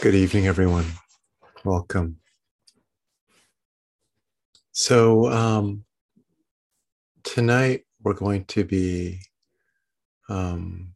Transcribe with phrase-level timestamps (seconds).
[0.00, 0.86] Good evening, everyone.
[1.64, 2.18] Welcome.
[4.70, 5.84] So, um,
[7.24, 9.18] tonight we're going to be
[10.28, 10.94] um,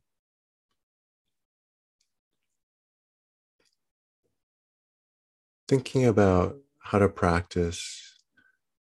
[5.66, 8.20] thinking about how to practice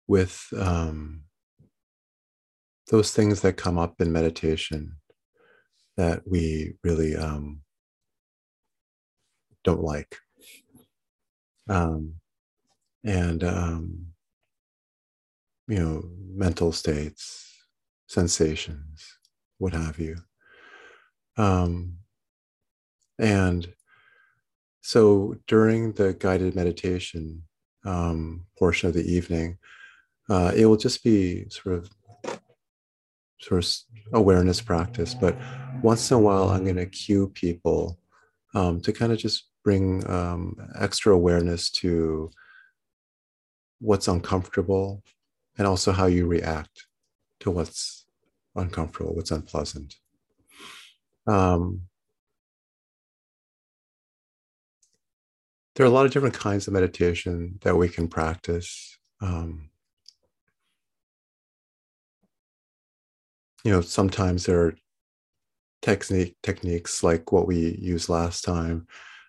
[0.06, 1.22] with um,
[2.90, 4.96] those things that come up in meditation
[5.96, 7.62] that we really um,
[9.64, 10.18] don't like.
[11.68, 12.14] Um,
[13.04, 14.06] and, um,
[15.68, 16.02] you know,
[16.34, 17.64] mental states,
[18.06, 19.18] sensations,
[19.58, 20.16] what have you.
[21.36, 21.98] Um,
[23.18, 23.72] and
[24.80, 27.44] so during the guided meditation
[27.84, 29.58] um, portion of the evening,
[30.28, 31.90] uh, it will just be sort of
[33.40, 33.70] sort of
[34.12, 35.14] awareness practice.
[35.14, 35.36] But
[35.82, 37.98] once in a while, I'm going to cue people
[38.54, 42.30] um, to kind of just bring um, extra awareness to
[43.80, 45.02] what's uncomfortable
[45.58, 46.86] and also how you react
[47.40, 48.06] to what's
[48.54, 49.96] uncomfortable, what's unpleasant.
[51.26, 51.82] Um,
[55.74, 58.98] there are a lot of different kinds of meditation that we can practice.
[59.20, 59.70] Um,
[63.64, 64.74] you know, sometimes there are
[65.80, 68.86] technique techniques like what we used last time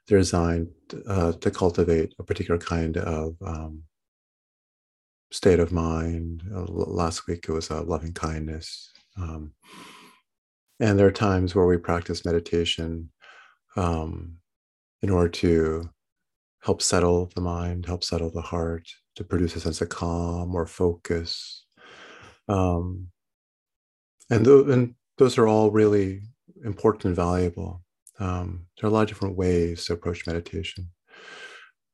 [0.08, 0.70] they're designed
[1.08, 3.84] uh, to cultivate a particular kind of um,
[5.32, 6.44] state of mind.
[6.54, 8.92] Uh, last week it was uh, loving kindness.
[9.18, 9.54] Um,
[10.80, 13.10] and there are times where we practice meditation
[13.76, 14.34] um,
[15.02, 15.90] in order to
[16.62, 20.66] help settle the mind, help settle the heart, to produce a sense of calm or
[20.66, 21.66] focus.
[22.48, 23.08] Um,
[24.30, 26.22] and, th- and those are all really
[26.64, 27.83] important and valuable.
[28.24, 30.90] Um, there are a lot of different ways to approach meditation,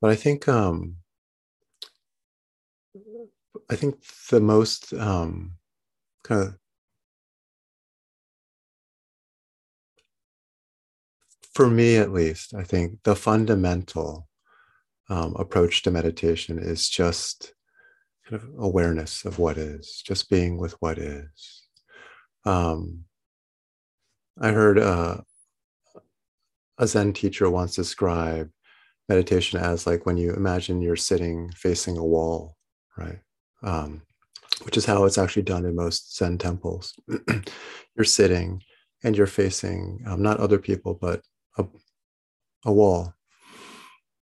[0.01, 0.97] but I think um,
[3.69, 3.95] I think
[4.29, 5.53] the most um,
[6.23, 6.57] kind of
[11.53, 14.29] for me at least, I think the fundamental
[15.09, 17.53] um, approach to meditation is just
[18.25, 21.63] kind of awareness of what is, just being with what is.
[22.45, 23.05] Um,
[24.39, 25.17] I heard uh,
[26.79, 28.51] a Zen teacher once described
[29.09, 32.55] meditation as like when you imagine you're sitting facing a wall,
[32.97, 33.19] right?
[33.61, 34.01] Um,
[34.63, 36.97] which is how it's actually done in most Zen temples.
[37.95, 38.61] you're sitting
[39.03, 41.21] and you're facing um, not other people, but
[41.57, 41.65] a,
[42.65, 43.13] a wall.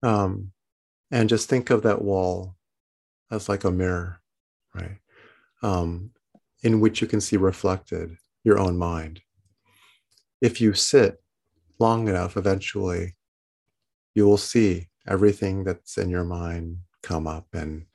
[0.02, 0.52] Um,
[1.12, 2.56] and just think of that wall
[3.32, 4.20] as like a mirror,
[4.76, 4.98] right?
[5.62, 6.12] Um,
[6.62, 9.22] in which you can see reflected your own mind.
[10.42, 11.23] If you sit
[11.80, 13.16] long enough, eventually
[14.16, 17.86] you will see everything that's in your mind come up and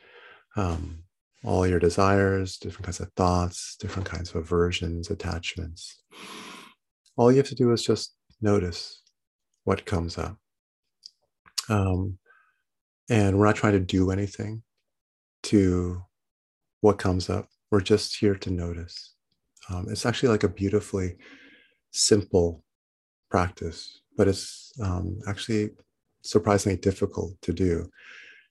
[0.56, 1.05] um,
[1.44, 6.03] all your desires, different kinds of thoughts, different kinds of aversions, attachments.
[7.17, 9.03] All you have to do is just notice
[9.65, 10.37] what comes up.
[11.69, 12.19] Um,
[13.11, 14.62] and we're not trying to do anything
[15.44, 16.03] to
[16.81, 17.49] what comes up.
[17.71, 19.15] We're just here to notice.
[19.71, 21.17] Um, it's actually like a beautifully
[21.91, 22.65] simple
[23.31, 25.71] practice, but it's um, actually
[26.22, 27.89] surprisingly difficult to do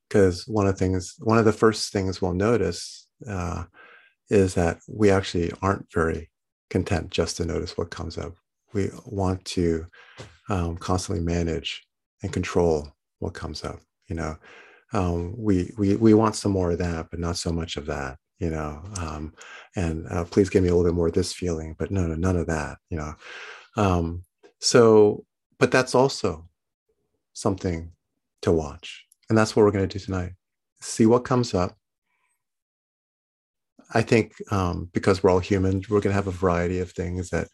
[0.08, 3.64] because one of the things, one of the first things we'll notice uh,
[4.30, 6.30] is that we actually aren't very
[6.70, 8.34] content just to notice what comes up.
[8.74, 9.86] We want to
[10.50, 11.86] um, constantly manage
[12.24, 12.88] and control
[13.20, 13.80] what comes up.
[14.08, 14.38] You know,
[14.94, 18.18] um, we we we want some more of that, but not so much of that.
[18.40, 19.34] You know, um,
[19.76, 22.16] and uh, please give me a little bit more of this feeling, but no, no,
[22.16, 22.78] none of that.
[22.90, 23.16] You know,
[23.76, 24.24] um,
[24.60, 25.26] so,
[25.60, 26.48] but that's also
[27.34, 27.92] something
[28.42, 29.06] to watch.
[29.30, 30.34] And that's what we're going to do tonight.
[30.82, 31.76] See what comes up.
[33.94, 37.30] I think um, because we're all human, we're going to have a variety of things
[37.30, 37.48] that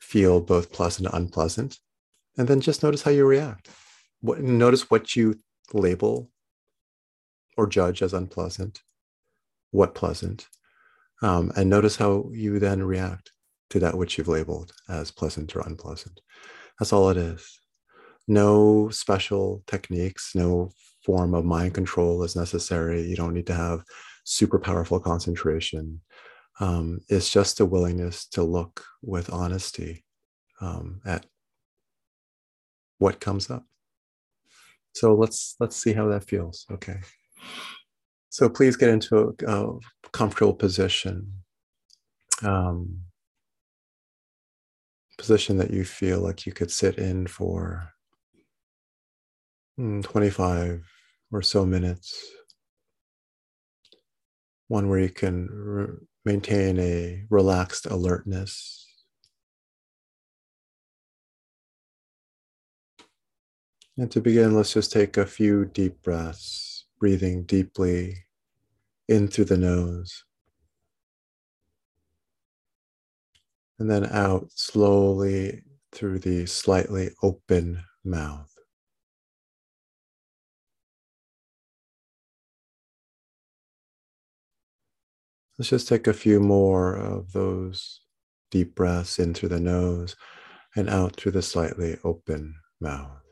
[0.00, 1.78] feel both pleasant and unpleasant.
[2.36, 3.70] And then just notice how you react.
[4.20, 5.38] What, notice what you
[5.72, 6.30] label
[7.56, 8.82] or judge as unpleasant,
[9.70, 10.46] what pleasant,
[11.22, 13.30] um, and notice how you then react
[13.70, 16.20] to that which you've labeled as pleasant or unpleasant.
[16.78, 17.60] That's all it is.
[18.28, 20.70] No special techniques, no
[21.04, 23.02] form of mind control is necessary.
[23.02, 23.82] You don't need to have
[24.24, 26.00] super powerful concentration.
[26.58, 30.04] Um, it's just a willingness to look with honesty
[30.60, 31.26] um, at
[32.98, 33.64] what comes up.
[34.94, 36.66] So let's let's see how that feels.
[36.72, 36.98] Okay.
[38.30, 39.78] So please get into a, a
[40.12, 41.32] comfortable position.
[42.42, 42.98] Um,
[45.18, 47.90] position that you feel like you could sit in for
[49.78, 50.84] mm, 25
[51.32, 52.24] or so minutes.
[54.68, 58.86] One where you can re- maintain a relaxed alertness.
[63.96, 68.26] And to begin, let's just take a few deep breaths, breathing deeply
[69.08, 70.25] in through the nose.
[73.78, 75.62] And then out slowly
[75.92, 78.52] through the slightly open mouth.
[85.58, 88.00] Let's just take a few more of those
[88.50, 90.16] deep breaths in through the nose
[90.74, 93.25] and out through the slightly open mouth.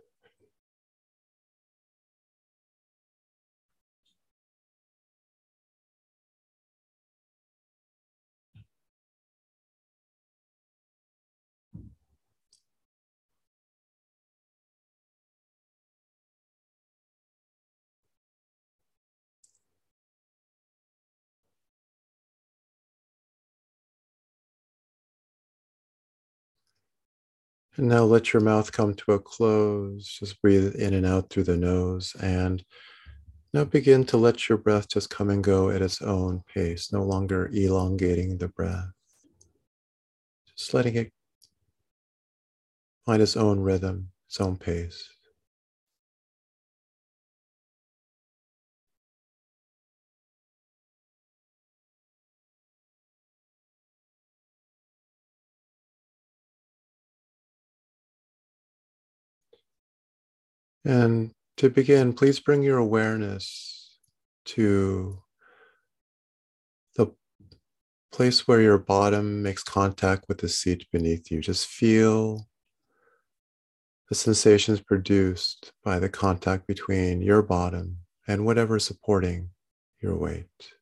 [27.76, 30.06] And now let your mouth come to a close.
[30.20, 32.14] Just breathe in and out through the nose.
[32.20, 32.64] And
[33.52, 37.02] now begin to let your breath just come and go at its own pace, no
[37.02, 38.90] longer elongating the breath.
[40.56, 41.12] Just letting it
[43.04, 45.08] find its own rhythm, its own pace.
[60.84, 63.98] And to begin, please bring your awareness
[64.46, 65.22] to
[66.96, 67.12] the
[68.12, 71.40] place where your bottom makes contact with the seat beneath you.
[71.40, 72.46] Just feel
[74.08, 77.98] the sensations produced by the contact between your bottom
[78.28, 79.50] and whatever is supporting
[80.02, 80.73] your weight.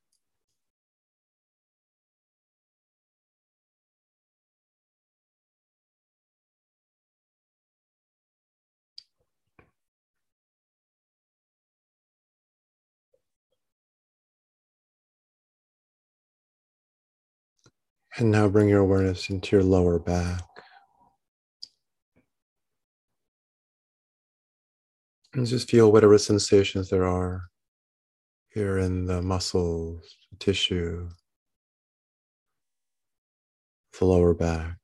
[18.17, 20.43] And now bring your awareness into your lower back.
[25.33, 27.41] And just feel whatever sensations there are
[28.49, 31.09] here in the muscles, the tissue,
[33.97, 34.77] the lower back.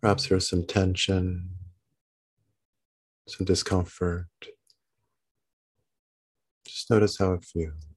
[0.00, 1.50] Perhaps there's some tension,
[3.28, 4.26] some discomfort.
[6.66, 7.95] Just notice how it feels.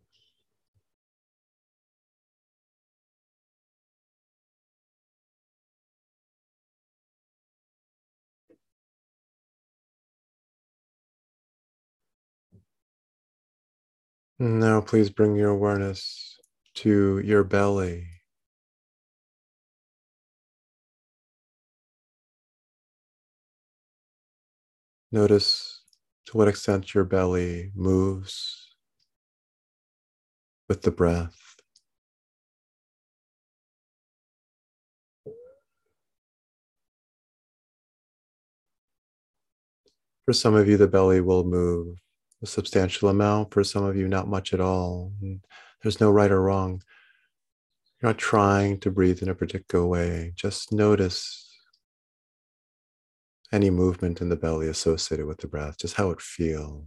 [14.39, 16.39] Now, please bring your awareness
[16.75, 18.07] to your belly.
[25.11, 25.81] Notice
[26.27, 28.69] to what extent your belly moves
[30.69, 31.35] with the breath.
[40.25, 41.97] For some of you, the belly will move
[42.41, 43.53] a substantial amount.
[43.53, 45.11] For some of you, not much at all.
[45.21, 45.41] And
[45.81, 46.81] there's no right or wrong.
[48.01, 50.33] You're not trying to breathe in a particular way.
[50.35, 51.45] Just notice
[53.51, 56.85] any movement in the belly associated with the breath, just how it feels.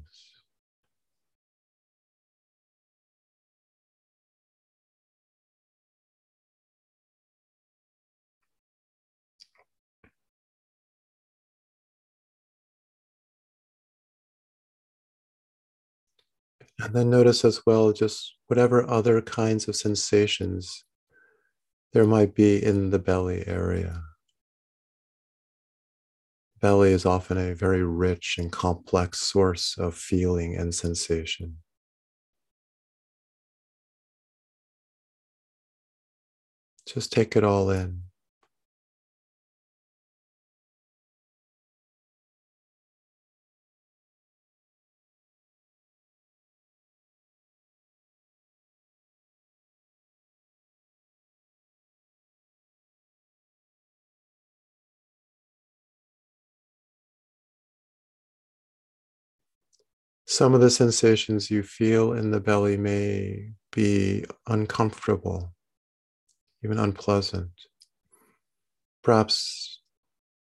[16.81, 20.85] And then notice as well just whatever other kinds of sensations
[21.93, 24.02] there might be in the belly area.
[26.61, 31.59] Belly is often a very rich and complex source of feeling and sensation.
[36.87, 38.02] Just take it all in.
[60.33, 65.53] Some of the sensations you feel in the belly may be uncomfortable,
[66.65, 67.51] even unpleasant.
[69.03, 69.83] Perhaps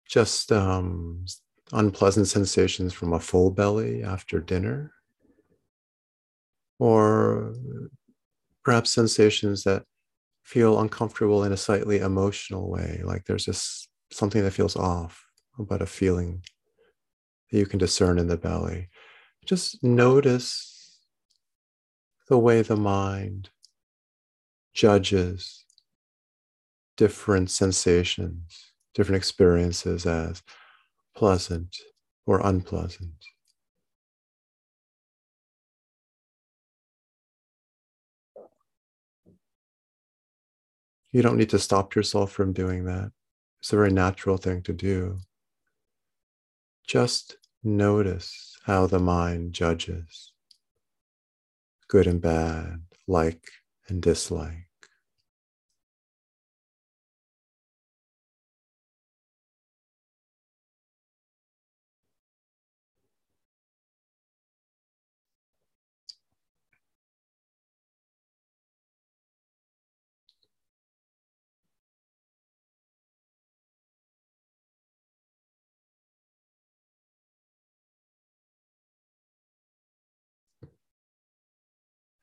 [0.06, 1.24] just um,
[1.72, 4.92] unpleasant sensations from a full belly after dinner,
[6.78, 7.54] or
[8.66, 9.84] perhaps sensations that
[10.44, 15.24] feel uncomfortable in a slightly emotional way, like there's just something that feels off
[15.58, 16.42] about a feeling
[17.50, 18.90] that you can discern in the belly.
[19.48, 20.98] Just notice
[22.28, 23.48] the way the mind
[24.74, 25.64] judges
[26.98, 30.42] different sensations, different experiences as
[31.16, 31.78] pleasant
[32.26, 33.24] or unpleasant.
[41.10, 43.12] You don't need to stop yourself from doing that.
[43.60, 45.20] It's a very natural thing to do.
[46.86, 50.32] Just notice how the mind judges
[51.88, 53.42] good and bad, like
[53.88, 54.67] and dislike.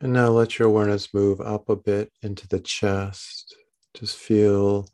[0.06, 3.56] And now let your awareness move up a bit into the chest.
[3.96, 4.88] Just feel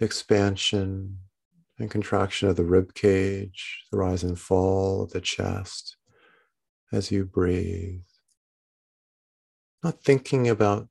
[0.00, 1.18] expansion
[1.78, 5.96] and contraction of the rib cage, the rise and fall of the chest
[6.90, 8.00] as you breathe.
[9.84, 10.88] Not thinking about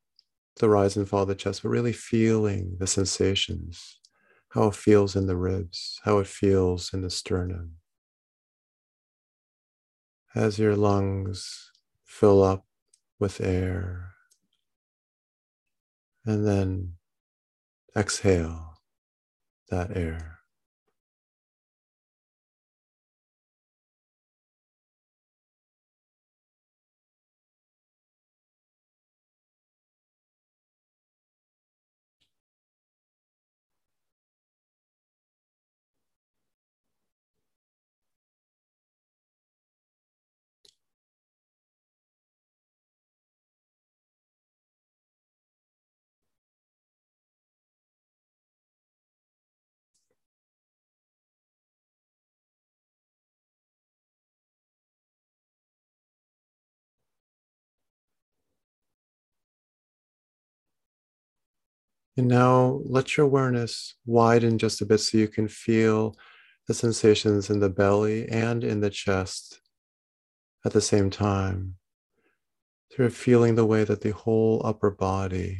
[0.61, 3.99] the rise and fall of the chest, but really feeling the sensations,
[4.51, 7.71] how it feels in the ribs, how it feels in the sternum.
[10.33, 11.69] As your lungs
[12.05, 12.65] fill up
[13.19, 14.11] with air.
[16.25, 16.93] And then
[17.95, 18.81] exhale
[19.69, 20.34] that air.
[62.17, 66.15] And now let your awareness widen just a bit so you can feel
[66.67, 69.59] the sensations in the belly and in the chest
[70.65, 71.75] at the same time.
[72.97, 75.57] You're feeling the way that the whole upper body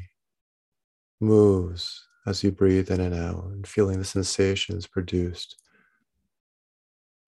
[1.20, 5.58] moves as you breathe in and out and feeling the sensations produced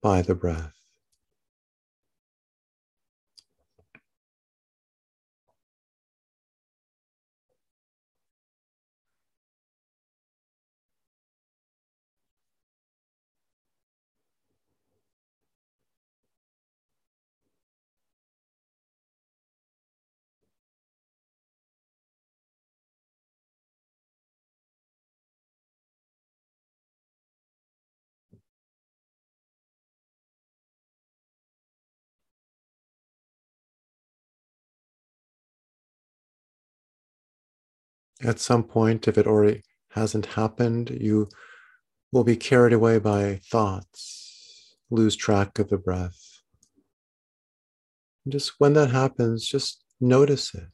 [0.02, 0.77] by the breath.
[38.22, 41.28] At some point, if it already hasn't happened, you
[42.12, 46.18] will be carried away by thoughts, lose track of the breath.
[48.24, 50.68] And just when that happens, just notice it.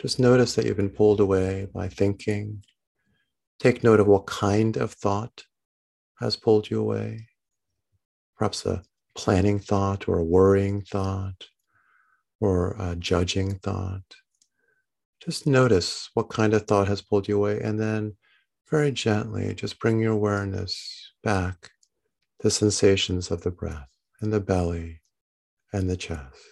[0.00, 2.64] Just notice that you've been pulled away by thinking.
[3.58, 5.44] Take note of what kind of thought
[6.18, 7.28] has pulled you away.
[8.36, 8.82] Perhaps a
[9.14, 11.48] planning thought or a worrying thought
[12.40, 14.02] or a judging thought
[15.20, 17.60] just notice what kind of thought has pulled you away.
[17.60, 18.16] And then
[18.70, 21.70] very gently, just bring your awareness back
[22.40, 23.88] the sensations of the breath
[24.20, 25.00] and the belly
[25.72, 26.49] and the chest.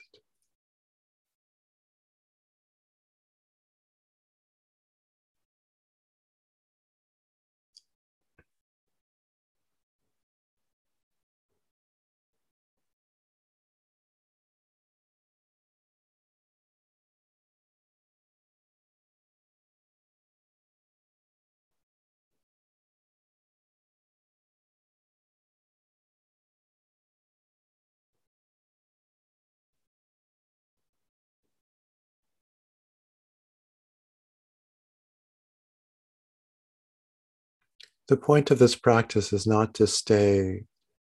[38.09, 40.65] The point of this practice is not to stay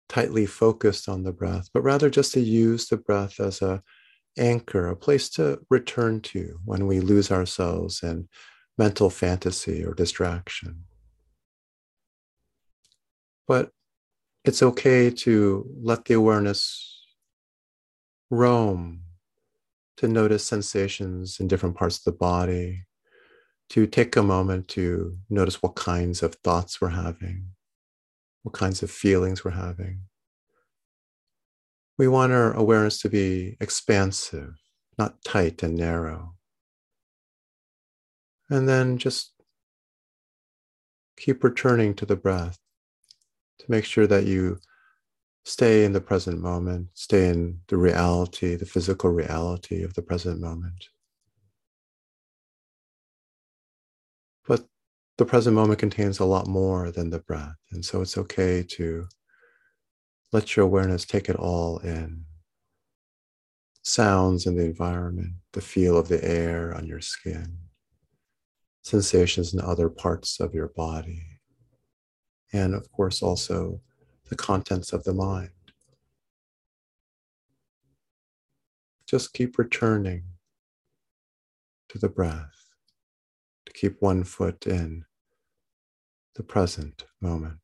[0.08, 3.82] tightly focused on the breath, but rather just to use the breath as a
[4.38, 8.28] anchor, a place to return to when we lose ourselves in
[8.78, 10.84] mental fantasy or distraction.
[13.46, 13.70] But
[14.44, 17.06] it's okay to let the awareness
[18.30, 19.00] roam,
[19.96, 22.84] to notice sensations in different parts of the body,
[23.70, 27.48] to take a moment to notice what kinds of thoughts we're having,
[28.42, 30.02] what kinds of feelings we're having.
[31.96, 34.54] We want our awareness to be expansive,
[34.98, 36.34] not tight and narrow.
[38.50, 39.32] And then just
[41.16, 42.58] keep returning to the breath
[43.60, 44.58] to make sure that you
[45.44, 50.40] stay in the present moment, stay in the reality, the physical reality of the present
[50.40, 50.88] moment.
[55.16, 57.56] The present moment contains a lot more than the breath.
[57.70, 59.06] And so it's okay to
[60.32, 62.24] let your awareness take it all in.
[63.82, 67.58] Sounds in the environment, the feel of the air on your skin,
[68.82, 71.22] sensations in other parts of your body,
[72.52, 73.80] and of course also
[74.30, 75.50] the contents of the mind.
[79.06, 80.24] Just keep returning
[81.90, 82.63] to the breath,
[83.66, 85.04] to keep one foot in
[86.36, 87.58] the present moment.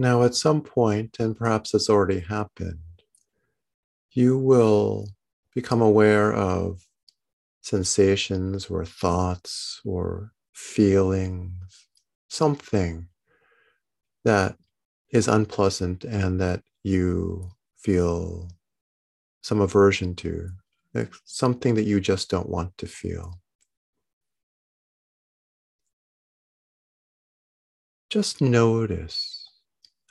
[0.00, 3.02] Now, at some point, and perhaps it's already happened,
[4.12, 5.08] you will
[5.54, 6.86] become aware of
[7.60, 11.52] sensations or thoughts or feelings,
[12.28, 13.08] something
[14.24, 14.56] that
[15.10, 18.48] is unpleasant and that you feel
[19.42, 20.48] some aversion to,
[21.26, 23.38] something that you just don't want to feel.
[28.08, 29.39] Just notice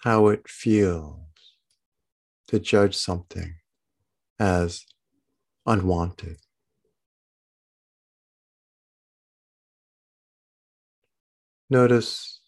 [0.04, 1.20] how it feels
[2.48, 3.56] to judge something
[4.40, 4.86] as
[5.66, 6.38] unwanted.
[11.70, 12.40] Notice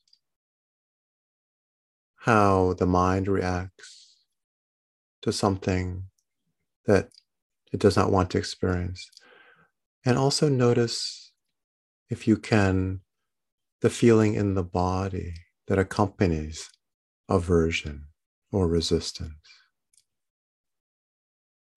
[2.16, 4.16] how the mind reacts
[5.22, 6.06] to something
[6.86, 7.10] that
[7.72, 9.10] it does not want to experience.
[10.06, 11.32] And also notice,
[12.10, 13.02] if you can,
[13.82, 15.34] the feeling in the body
[15.68, 16.70] that accompanies
[17.32, 18.08] aversion
[18.52, 19.34] or resistance.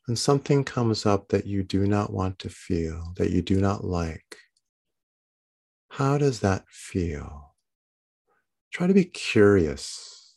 [0.07, 3.85] When something comes up that you do not want to feel, that you do not
[3.85, 4.37] like.
[5.89, 7.55] How does that feel?
[8.73, 10.35] Try to be curious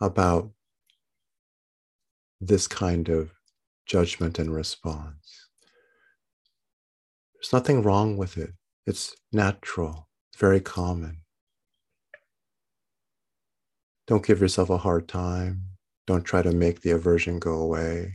[0.00, 0.50] about
[2.40, 3.32] this kind of
[3.84, 5.48] judgment and response.
[7.34, 8.52] There's nothing wrong with it.
[8.86, 11.22] It's natural, it's very common.
[14.08, 15.64] Don't give yourself a hard time.
[16.06, 18.14] Don't try to make the aversion go away.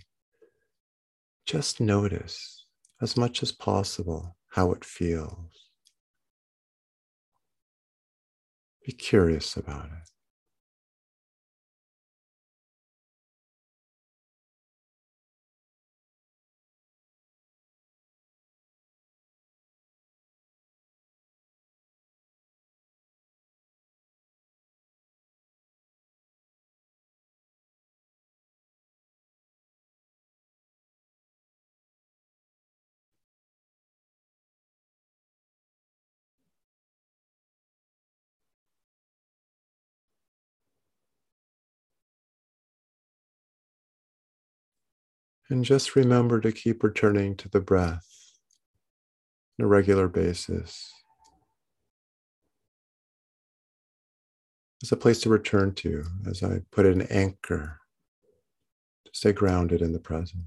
[1.45, 2.65] Just notice
[2.99, 5.69] as much as possible how it feels.
[8.83, 10.12] Be curious about it.
[45.53, 48.07] And just remember to keep returning to the breath
[49.59, 50.91] on a regular basis.
[54.81, 57.81] It's a place to return to as I put an anchor
[59.05, 60.41] to stay grounded in the present.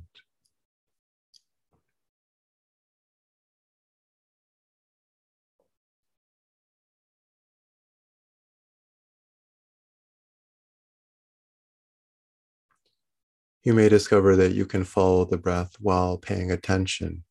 [13.66, 17.24] You may discover that you can follow the breath while paying attention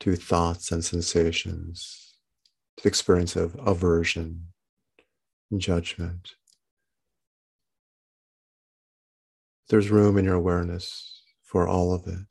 [0.00, 2.16] to thoughts and sensations,
[2.76, 4.46] to the experience of aversion
[5.56, 6.32] judgment.
[9.68, 12.26] There's room in your awareness for all of it.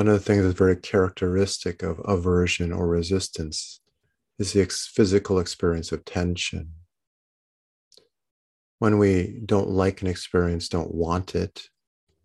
[0.00, 3.82] One of the things that's very characteristic of aversion or resistance
[4.38, 6.72] is the ex- physical experience of tension.
[8.78, 11.68] When we don't like an experience, don't want it,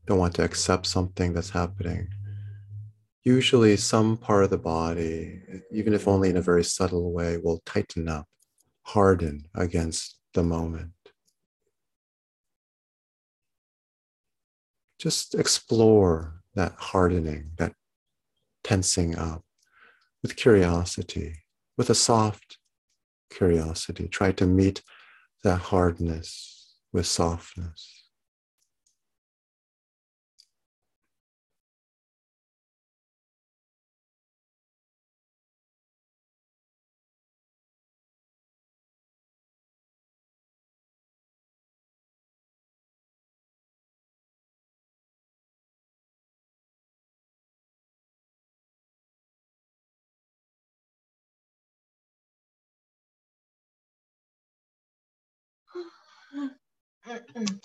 [0.08, 2.08] don't want to accept something that's happening,
[3.26, 7.62] usually some part of the body, even if only in a very subtle way, will
[7.66, 8.26] tighten up,
[8.84, 10.94] harden against the moment.
[14.98, 17.74] Just explore that hardening, that
[18.64, 19.44] tensing up
[20.22, 21.36] with curiosity,
[21.78, 22.58] with a soft
[23.30, 24.08] curiosity.
[24.08, 24.82] Try to meet
[25.44, 27.95] that hardness with softness.
[57.06, 57.26] 嗯。
[57.36, 57.60] 嗯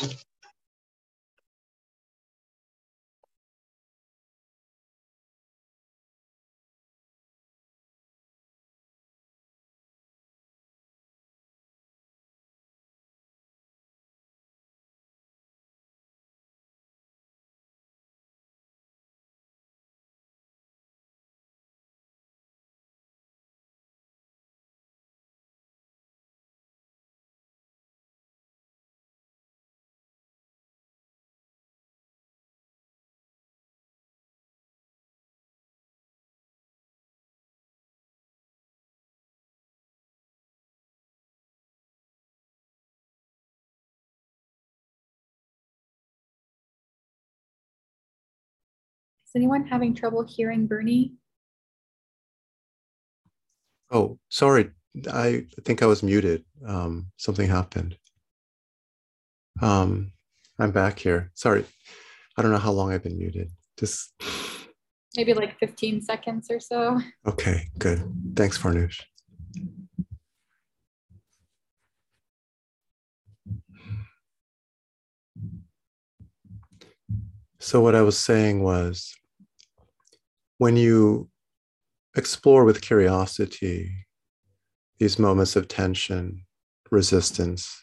[49.31, 51.13] Is anyone having trouble hearing Bernie?
[53.89, 54.71] Oh, sorry.
[55.09, 56.45] I think I was muted.
[56.67, 57.97] Um, something happened.
[59.63, 60.11] Um,
[60.59, 61.31] I'm back here.
[61.35, 61.65] Sorry.
[62.37, 63.53] I don't know how long I've been muted.
[63.79, 64.13] Just
[65.17, 67.01] maybe like 15 seconds or so.
[67.25, 68.03] Okay, good.
[68.35, 69.01] Thanks, Farnoosh.
[77.61, 79.15] So, what I was saying was
[80.61, 81.27] when you
[82.15, 83.91] explore with curiosity
[84.99, 86.45] these moments of tension,
[86.91, 87.83] resistance,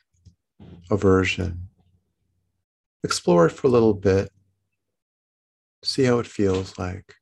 [0.92, 1.70] aversion,
[3.04, 4.30] explore it for a little bit,
[5.84, 7.16] see how it feels like,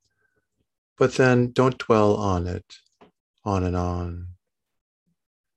[0.98, 2.76] but then don't dwell on it
[3.46, 4.28] on and on.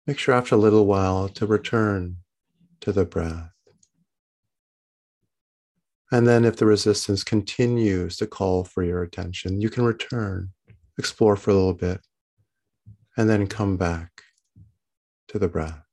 [0.07, 2.19] Make sure after a little while to return
[2.83, 3.58] to the breath.
[6.11, 10.53] And then, if the resistance continues to call for your attention, you can return,
[10.97, 12.01] explore for a little bit,
[13.16, 14.23] and then come back
[15.29, 15.88] to the breath.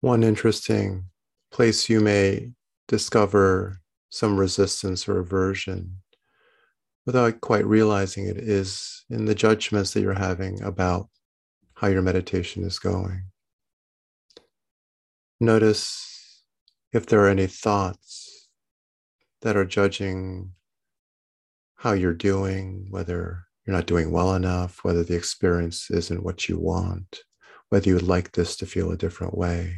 [0.00, 1.04] One interesting
[1.50, 2.50] place you may
[2.86, 3.80] discover
[4.10, 5.98] some resistance or aversion
[7.04, 11.08] without quite realizing it is in the judgments that you're having about
[11.74, 13.24] how your meditation is going.
[15.40, 16.42] Notice
[16.92, 18.48] if there are any thoughts
[19.42, 20.52] that are judging
[21.76, 26.58] how you're doing, whether you're not doing well enough, whether the experience isn't what you
[26.58, 27.20] want,
[27.68, 29.74] whether you would like this to feel a different way.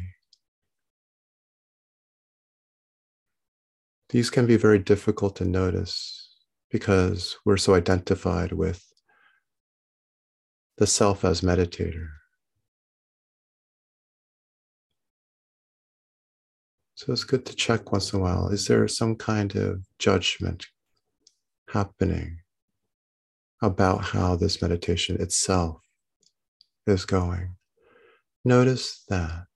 [4.09, 6.35] These can be very difficult to notice
[6.69, 8.85] because we're so identified with
[10.77, 12.07] the self as meditator.
[16.95, 20.67] So it's good to check once in a while is there some kind of judgment
[21.69, 22.41] happening
[23.61, 25.81] about how this meditation itself
[26.85, 27.55] is going?
[28.45, 29.50] Notice that.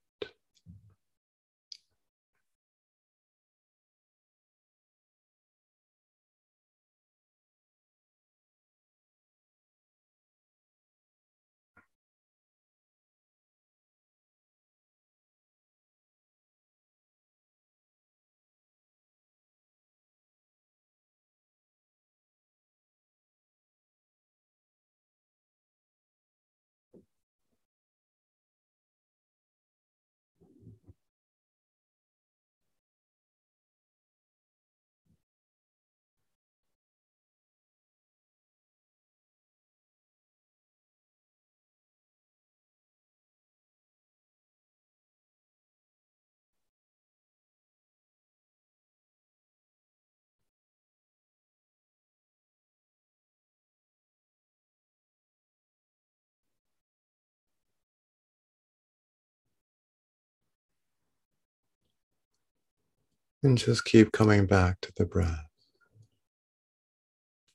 [63.46, 65.46] And just keep coming back to the breath,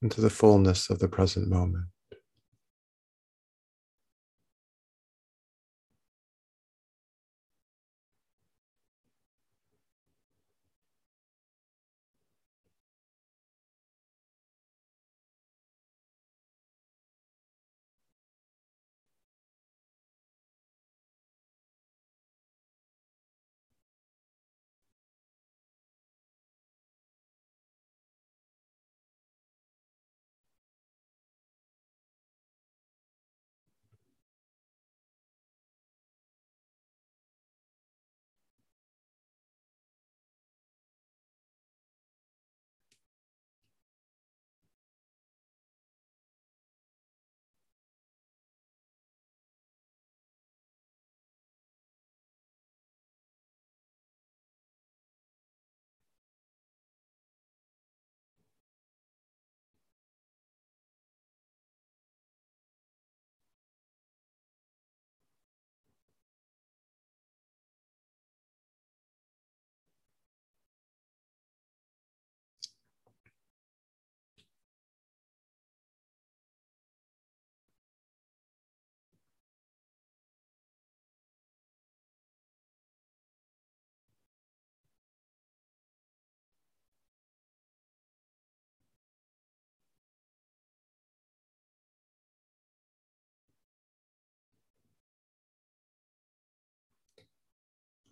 [0.01, 1.87] into the fullness of the present moment.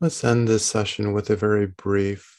[0.01, 2.37] Let's end this session with a very brief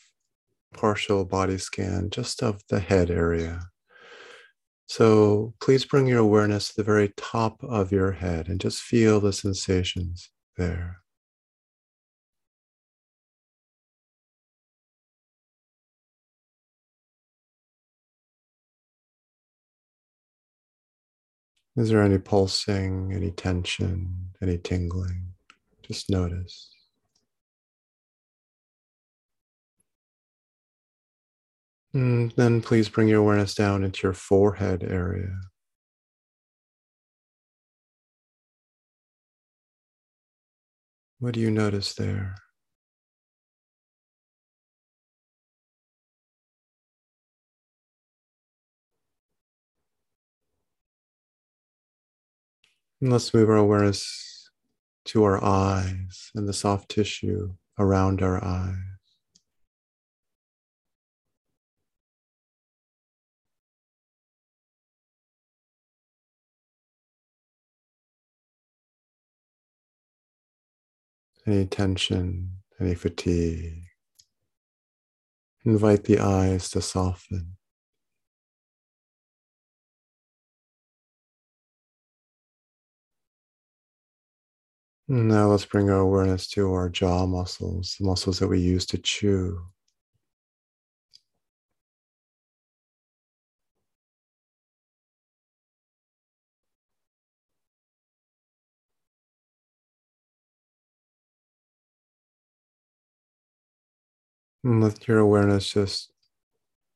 [0.73, 3.68] partial body scan just of the head area.
[4.87, 9.20] So please bring your awareness to the very top of your head and just feel
[9.20, 11.03] the sensations there.
[21.77, 25.35] Is there any pulsing, any tension, any tingling?
[25.83, 26.70] Just notice.
[31.92, 35.40] And then please bring your awareness down into your forehead area.
[41.18, 42.37] What do you notice there?
[53.00, 54.50] And let's move our awareness
[55.07, 58.89] to our eyes and the soft tissue around our eyes.
[71.46, 72.50] Any tension,
[72.81, 73.85] any fatigue.
[75.64, 77.57] Invite the eyes to soften.
[85.09, 88.98] Now let's bring our awareness to our jaw muscles, the muscles that we use to
[88.98, 89.61] chew.
[104.62, 106.12] And let your awareness just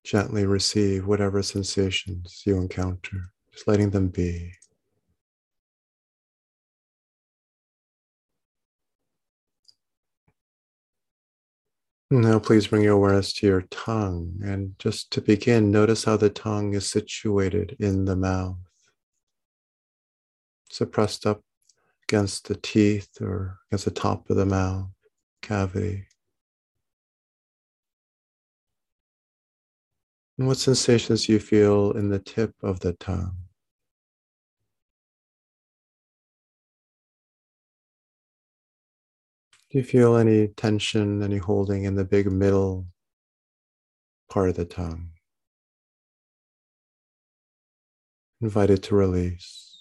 [0.04, 4.52] gently receive whatever sensations you encounter, just letting them be.
[12.10, 14.38] Now, please bring your awareness to your tongue.
[14.44, 18.58] And just to begin, notice how the tongue is situated in the mouth.
[20.70, 21.40] So pressed up
[22.08, 24.90] against the teeth or against the top of the mouth
[25.40, 26.06] cavity.
[30.36, 33.36] And what sensations do you feel in the tip of the tongue?
[39.70, 42.86] Do you feel any tension, any holding in the big middle
[44.28, 45.10] part of the tongue?
[48.40, 49.78] Invited to release,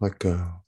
[0.00, 0.62] let go.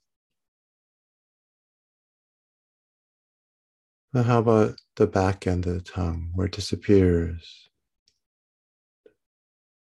[4.13, 7.68] Now how about the back end of the tongue where it disappears?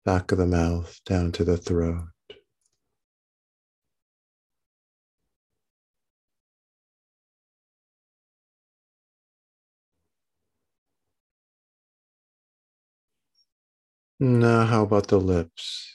[0.05, 2.07] Back of the mouth down to the throat.
[14.19, 15.93] Now, how about the lips?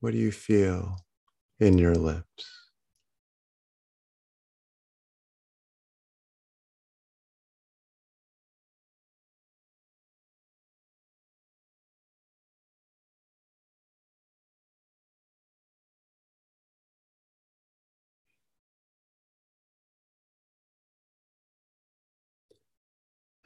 [0.00, 1.06] What do you feel
[1.60, 2.57] in your lips?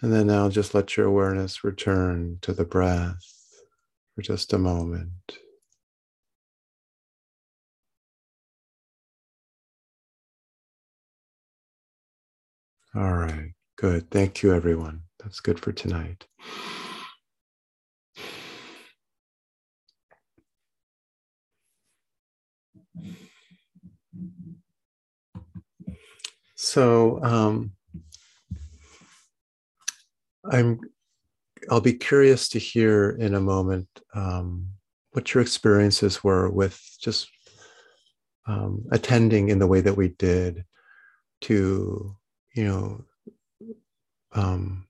[0.03, 3.23] And then now just let your awareness return to the breath
[4.15, 5.39] for just a moment.
[12.95, 14.11] All right, good.
[14.11, 15.03] Thank you, everyone.
[15.23, 16.27] That's good for tonight.
[26.57, 27.73] So, um,
[30.51, 30.81] I'm
[31.71, 34.67] I'll be curious to hear in a moment um,
[35.13, 37.29] what your experiences were with just
[38.47, 40.65] um, attending in the way that we did
[41.43, 42.17] to
[42.55, 43.05] you know
[44.33, 44.87] um,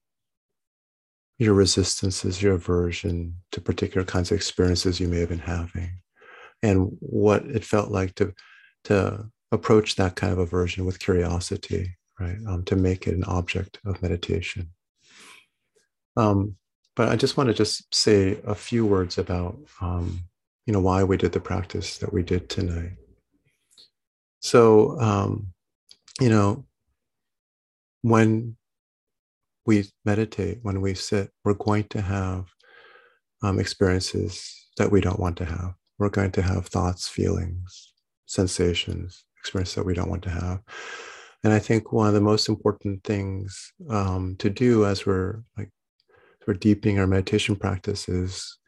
[1.38, 5.90] your resistances, your aversion to particular kinds of experiences you may have been having,
[6.62, 8.32] and what it felt like to
[8.84, 12.38] to approach that kind of aversion with curiosity, right?
[12.48, 14.70] Um, to make it an object of meditation.
[16.17, 16.57] Um,
[16.95, 20.21] but I just want to just say a few words about, um,
[20.67, 22.93] you know, why we did the practice that we did tonight.
[24.41, 25.53] So, um,
[26.21, 26.67] you know,
[28.03, 28.57] when
[29.65, 32.47] we meditate, when we sit, we're going to have
[33.43, 35.75] um, experiences that we don't want to have.
[35.99, 37.93] We're going to have thoughts, feelings,
[38.27, 40.61] sensations, experiences that we don't want to have.
[41.45, 45.71] And I think one of the most important things um, to do as we're like
[46.45, 48.59] for deepening our meditation practice is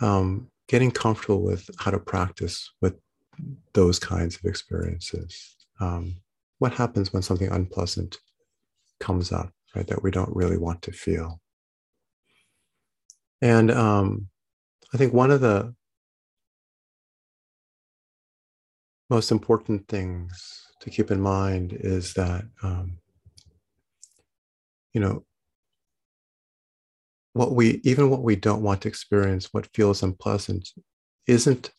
[0.00, 2.94] um, getting comfortable with how to practice with
[3.72, 5.56] those kinds of experiences.
[5.80, 6.16] Um,
[6.58, 8.18] what happens when something unpleasant
[9.00, 11.40] comes up, right, that we don't really want to feel?
[13.40, 14.28] And um,
[14.92, 15.74] I think one of the
[19.10, 22.98] most important things to keep in mind is that, um,
[24.92, 25.24] you know,
[27.32, 30.68] what we even what we don't want to experience what feels unpleasant
[31.26, 31.70] isn't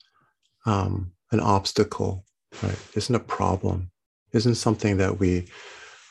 [0.65, 2.23] um, an obstacle
[2.63, 2.77] right?
[2.95, 3.91] Isn't a problem.
[4.33, 5.47] Isn't something that we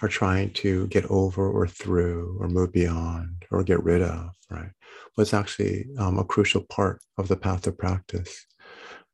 [0.02, 4.70] are trying to get over or through or move beyond or get rid of right?
[5.18, 8.46] It's actually um, a crucial part of the path of practice.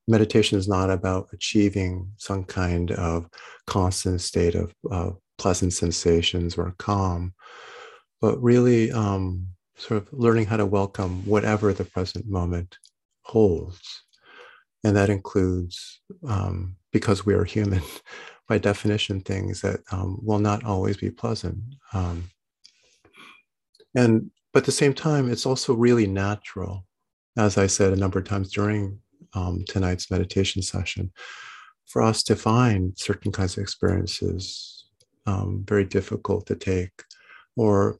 [0.06, 3.26] Meditation is not about achieving some kind of
[3.66, 7.34] constant state of pleasant sensations or calm
[8.20, 9.46] but really um,
[9.76, 12.78] sort of learning how to welcome whatever the present moment
[13.22, 14.02] holds.
[14.84, 17.82] And that includes, um, because we are human,
[18.48, 21.58] by definition, things that um, will not always be pleasant.
[21.92, 22.30] Um,
[23.94, 26.86] And but at the same time, it's also really natural,
[27.36, 29.00] as I said a number of times during
[29.34, 31.12] um, tonight's meditation session,
[31.86, 34.86] for us to find certain kinds of experiences
[35.26, 37.02] um, very difficult to take,
[37.56, 37.98] or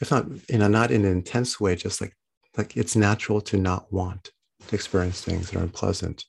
[0.00, 2.14] if not in a not in an intense way, just like
[2.56, 4.32] like it's natural to not want
[4.66, 6.24] to experience things that are unpleasant,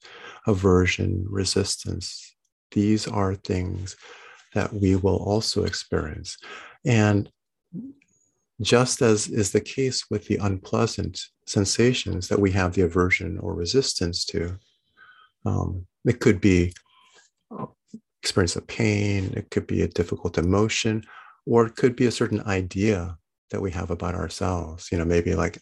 [0.47, 2.35] aversion, resistance.
[2.71, 3.95] These are things
[4.53, 6.37] that we will also experience.
[6.85, 7.29] And
[8.61, 13.53] just as is the case with the unpleasant sensations that we have the aversion or
[13.53, 14.57] resistance to,
[15.45, 16.73] um, it could be
[17.57, 17.65] uh,
[18.21, 21.03] experience of pain, it could be a difficult emotion,
[21.45, 23.17] or it could be a certain idea
[23.51, 24.89] that we have about ourselves.
[24.91, 25.59] You know, maybe like,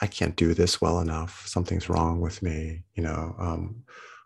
[0.00, 3.82] I can't do this well enough, something's wrong with me, you know, um,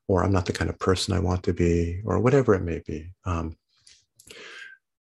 [0.09, 2.83] or I'm not the kind of person I want to be, or whatever it may
[2.87, 3.13] be.
[3.25, 3.57] Um,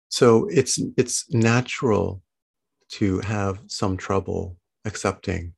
[0.09, 2.21] so it's it's natural
[2.89, 5.53] to have some trouble accepting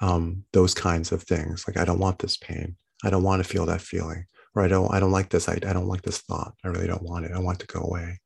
[0.00, 1.64] um, those kinds of things.
[1.66, 2.76] Like I don't want this pain.
[3.04, 5.48] I don't want to feel that feeling, or I don't I don't like this.
[5.48, 6.54] I, I don't like this thought.
[6.64, 7.32] I really don't want it.
[7.32, 8.18] I want it to go away.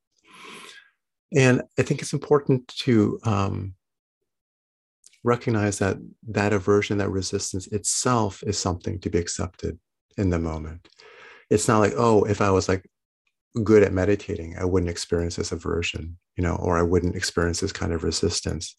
[1.35, 3.75] And I think it's important to um,
[5.25, 5.97] recognize that
[6.29, 9.79] that aversion, that resistance itself is something to be accepted
[10.17, 10.89] in the moment.
[11.51, 12.89] It's not like, oh, if I was like
[13.63, 17.73] good at meditating, I wouldn't experience this aversion, you know, or I wouldn't experience this
[17.73, 18.77] kind of resistance.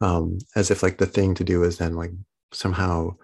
[0.00, 2.12] Um, as if like the thing to do is then like
[2.52, 3.16] somehow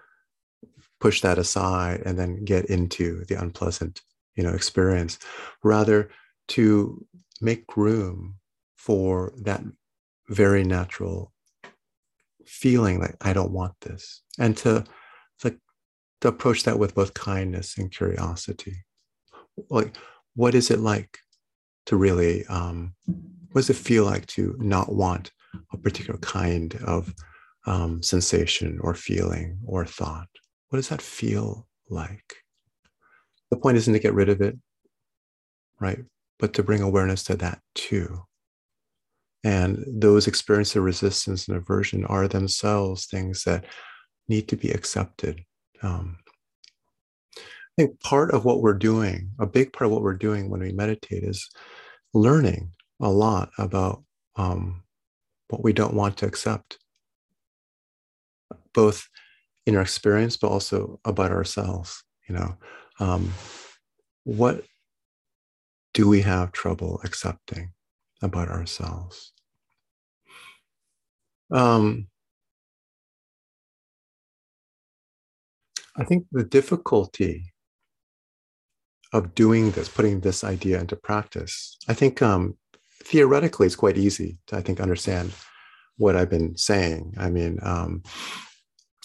[1.01, 4.01] push that aside and then get into the unpleasant,
[4.35, 5.19] you know, experience,
[5.63, 6.11] rather
[6.49, 7.05] to
[7.41, 8.37] make room
[8.85, 9.63] for that
[10.29, 11.33] very natural
[12.45, 14.85] feeling like I don't want this, and to
[15.43, 15.59] like
[16.21, 18.85] to approach that with both kindness and curiosity.
[19.71, 19.97] Like
[20.35, 21.19] what is it like
[21.87, 25.31] to really um, what does it feel like to not want
[25.73, 27.15] a particular kind of
[27.67, 30.29] um, sensation or feeling or thought?
[30.69, 32.35] What does that feel like?
[33.51, 34.59] The point isn't to get rid of it
[35.81, 36.05] right?
[36.39, 38.25] But to bring awareness to that too
[39.45, 43.65] and those experiences of resistance and aversion are themselves things that
[44.29, 45.45] need to be accepted
[45.83, 46.17] um,
[47.77, 50.61] I think part of what we're doing, a big part of what we're doing when
[50.61, 51.51] we meditate is
[52.13, 52.71] learning
[53.01, 54.05] a lot about
[54.37, 54.85] um,
[55.49, 56.79] what we don't want to accept,
[58.73, 59.09] both
[59.67, 62.05] in our experience, but also about ourselves.
[62.29, 62.57] You know,
[63.01, 63.33] um,
[64.23, 64.65] what
[65.95, 67.73] do we have trouble accepting
[68.23, 69.34] about ourselves?
[71.55, 72.09] Um,
[75.97, 77.45] I think the difficulty
[79.13, 81.79] of doing this, putting this idea into practice.
[81.89, 82.59] I think um,
[83.05, 85.33] theoretically it's quite easy to, I think, understand
[85.97, 87.15] what I've been saying.
[87.17, 88.03] I mean, um,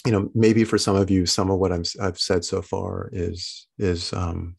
[0.04, 3.10] you know, maybe for some of you, some of what i have said so far
[3.12, 4.56] is is um,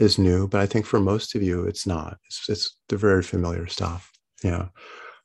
[0.00, 2.18] is new, but I think for most of you, it's not.
[2.26, 4.10] It's, it's the very familiar stuff.
[4.42, 4.68] Know,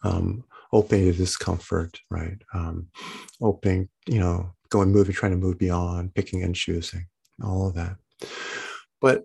[0.03, 0.43] um,
[0.73, 2.41] opening to discomfort, right?
[2.53, 2.87] Um,
[3.41, 7.05] opening, you know, going, moving, trying to move beyond, picking and choosing,
[7.43, 7.95] all of that.
[8.99, 9.23] But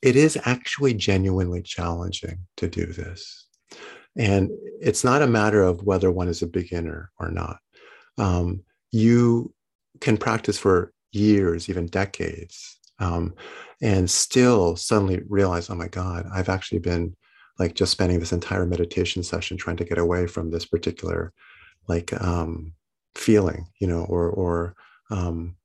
[0.00, 3.46] it is actually genuinely challenging to do this.
[4.16, 7.58] And it's not a matter of whether one is a beginner or not.
[8.18, 9.52] Um, you
[10.00, 13.34] can practice for years, even decades, um,
[13.82, 17.14] and still suddenly realize, oh my God, I've actually been
[17.60, 21.32] like just spending this entire meditation session trying to get away from this particular
[21.86, 22.72] like um,
[23.14, 24.74] feeling, you know, or or
[25.12, 25.56] um,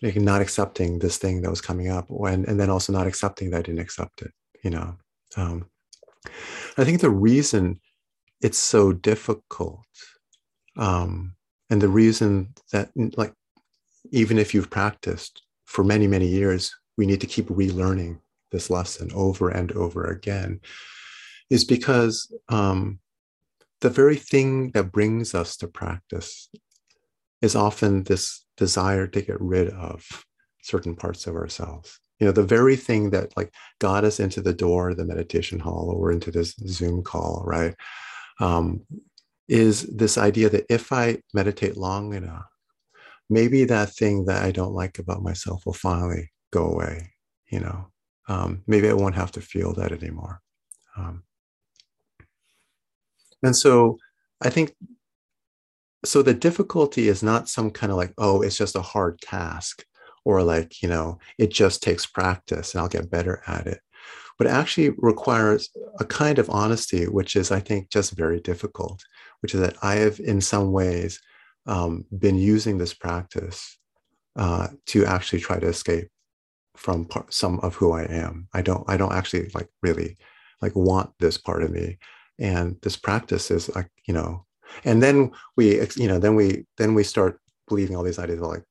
[0.00, 3.50] like not accepting this thing that was coming up when and then also not accepting
[3.50, 4.32] that I didn't accept it
[4.62, 4.96] you know?
[5.36, 5.66] Um,
[6.76, 7.80] i think the reason
[8.42, 9.80] it's so difficult
[10.76, 11.34] um,
[11.70, 13.32] and the reason that like
[14.10, 18.18] even if you've practiced for many many years we need to keep relearning
[18.50, 20.60] this lesson over and over again
[21.50, 23.00] is because um,
[23.80, 26.48] the very thing that brings us to practice
[27.42, 30.24] is often this desire to get rid of
[30.62, 31.98] certain parts of ourselves.
[32.18, 35.90] You know the very thing that like got us into the door the meditation hall
[35.96, 37.74] or into this zoom call right
[38.40, 38.82] um,
[39.48, 42.44] is this idea that if i meditate long enough
[43.30, 47.10] maybe that thing that i don't like about myself will finally go away
[47.50, 47.90] you know
[48.28, 50.40] um, maybe i won't have to feel that anymore.
[50.96, 51.24] Um,
[53.42, 53.98] and so
[54.42, 54.74] i think
[56.04, 59.84] so the difficulty is not some kind of like oh it's just a hard task
[60.24, 63.80] or like you know it just takes practice and i'll get better at it
[64.40, 65.68] but it actually requires
[65.98, 69.04] a kind of honesty, which is, I think, just very difficult,
[69.42, 71.20] which is that I have, in some ways,
[71.66, 73.76] um, been using this practice
[74.36, 76.08] uh, to actually try to escape
[76.74, 78.48] from part, some of who I am.
[78.54, 80.16] I don't, I don't actually like really
[80.62, 81.98] like want this part of me.
[82.40, 84.46] And this practice is like, you know,
[84.84, 87.38] and then we, you know, then we, then we start
[87.68, 88.64] believing all these ideas of like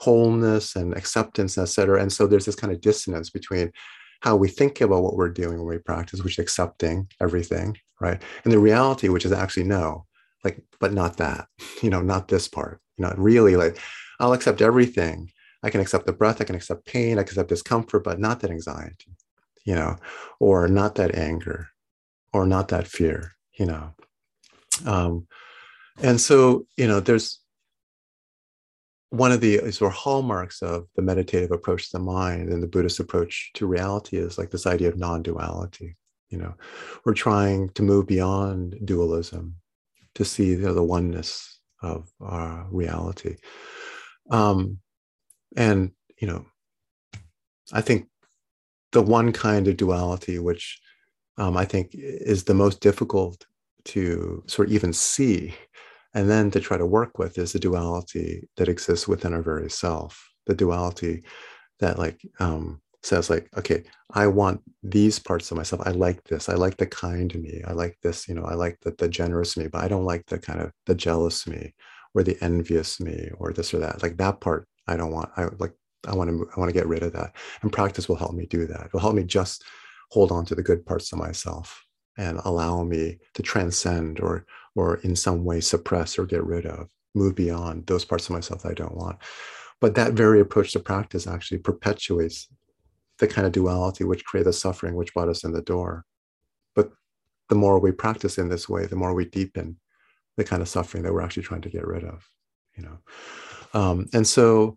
[0.00, 2.00] wholeness and acceptance, et cetera.
[2.00, 3.72] And so there's this kind of dissonance between
[4.20, 8.22] how we think about what we're doing when we practice, which is accepting everything, right?
[8.44, 10.06] And the reality, which is actually no,
[10.44, 11.46] like, but not that,
[11.82, 13.78] you know, not this part, you know, really like,
[14.18, 15.30] I'll accept everything.
[15.62, 18.40] I can accept the breath, I can accept pain, I can accept discomfort, but not
[18.40, 19.14] that anxiety,
[19.64, 19.96] you know,
[20.38, 21.68] or not that anger,
[22.32, 23.94] or not that fear, you know.
[24.86, 25.26] Um,
[26.02, 27.40] and so, you know, there's
[29.10, 32.68] one of the sort of hallmarks of the meditative approach to the mind and the
[32.68, 35.96] Buddhist approach to reality is like this idea of non-duality.
[36.28, 36.54] You know,
[37.04, 39.56] we're trying to move beyond dualism
[40.14, 43.36] to see you know, the oneness of our reality.
[44.30, 44.78] Um,
[45.56, 46.46] and you know,
[47.72, 48.06] I think
[48.92, 50.80] the one kind of duality which
[51.38, 53.46] um, I think is the most difficult
[53.86, 55.54] to sort of even see
[56.14, 59.70] and then to try to work with is the duality that exists within our very
[59.70, 60.28] self.
[60.46, 61.22] The duality
[61.78, 65.82] that like um, says like okay i want these parts of myself.
[65.86, 66.48] I like this.
[66.48, 67.62] I like the kind me.
[67.66, 70.26] I like this you know i like the, the generous me but i don't like
[70.26, 71.74] the kind of the jealous me
[72.14, 74.02] or the envious me or this or that.
[74.02, 75.30] Like that part i don't want.
[75.36, 75.72] I like
[76.06, 77.36] i want to i want to get rid of that.
[77.62, 78.86] And practice will help me do that.
[78.86, 79.64] It will help me just
[80.10, 81.84] hold on to the good parts of myself
[82.18, 84.46] and allow me to transcend or
[84.76, 88.62] or in some way suppress or get rid of, move beyond those parts of myself
[88.62, 89.18] that I don't want.
[89.80, 92.48] But that very approach to practice actually perpetuates
[93.18, 96.04] the kind of duality which created the suffering which brought us in the door.
[96.74, 96.90] But
[97.48, 99.78] the more we practice in this way, the more we deepen
[100.36, 102.26] the kind of suffering that we're actually trying to get rid of.
[102.76, 102.98] You know,
[103.74, 104.76] um, and so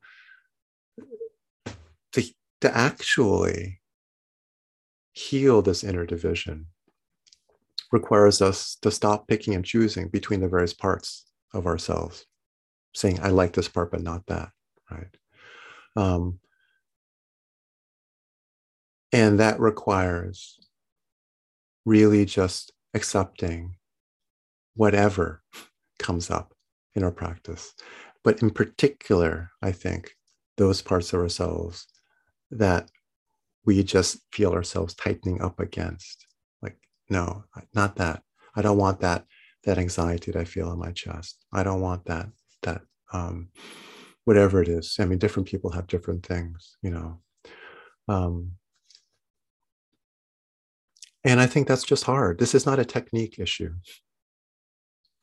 [2.13, 2.23] to
[2.61, 3.79] to actually
[5.13, 6.67] heal this inner division
[7.91, 12.25] requires us to stop picking and choosing between the various parts of ourselves,
[12.95, 14.49] saying, I like this part, but not that,
[14.89, 15.15] right?
[15.95, 16.39] Um,
[19.11, 20.59] and that requires
[21.85, 23.75] really just accepting
[24.75, 25.43] whatever
[25.99, 26.55] comes up
[26.95, 27.73] in our practice.
[28.23, 30.15] But in particular, I think
[30.57, 31.87] those parts of ourselves
[32.49, 32.89] that
[33.65, 36.25] we just feel ourselves tightening up against
[36.61, 36.77] like,
[37.09, 37.43] no,
[37.73, 38.23] not that.
[38.55, 39.25] I don't want that
[39.63, 41.45] that anxiety that I feel in my chest.
[41.53, 42.27] I don't want that
[42.63, 42.81] that
[43.13, 43.49] um,
[44.25, 44.97] whatever it is.
[44.99, 47.19] I mean, different people have different things, you know.
[48.07, 48.53] Um,
[51.23, 52.39] and I think that's just hard.
[52.39, 53.73] This is not a technique issue.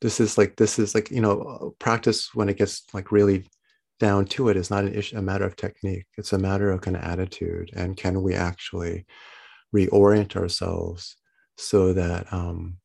[0.01, 3.47] This is like this is like you know practice when it gets like really
[4.01, 6.07] down to it is not an issue, a matter of technique.
[6.17, 9.05] It's a matter of kind of attitude and can we actually
[9.73, 11.15] reorient ourselves
[11.55, 12.77] so that um,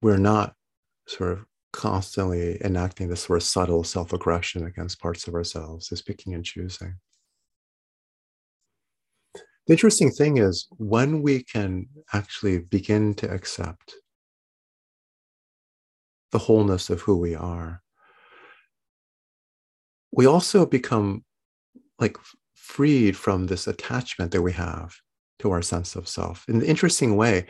[0.00, 0.54] we're not
[1.06, 1.44] sort of
[1.74, 6.46] constantly enacting this sort of subtle self aggression against parts of ourselves, is picking and
[6.46, 6.94] choosing.
[9.34, 13.96] The interesting thing is when we can actually begin to accept
[16.32, 17.82] the wholeness of who we are,
[20.18, 21.24] we also become
[22.00, 22.16] like
[22.56, 24.92] freed from this attachment that we have
[25.38, 27.46] to our sense of self in an interesting way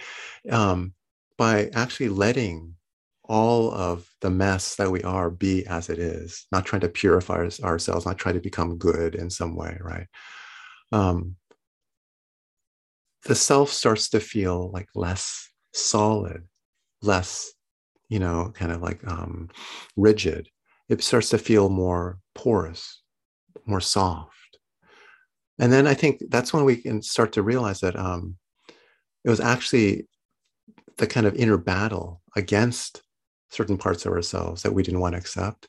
[0.50, 0.92] um,
[1.38, 2.74] by actually letting
[3.24, 7.48] all of the mess that we are be as it is, not trying to purify
[7.62, 10.06] ourselves, not trying to become good in some way, right?
[10.92, 11.36] Um,
[13.24, 16.46] the self starts to feel like less solid,
[17.00, 17.50] less,
[18.10, 19.48] you know, kind of like um,
[19.96, 20.48] rigid.
[20.88, 23.02] It starts to feel more porous,
[23.66, 24.38] more soft
[25.58, 28.36] and then I think that's when we can start to realize that um,
[29.24, 30.06] it was actually
[30.98, 33.02] the kind of inner battle against
[33.50, 35.68] certain parts of ourselves that we didn't want to accept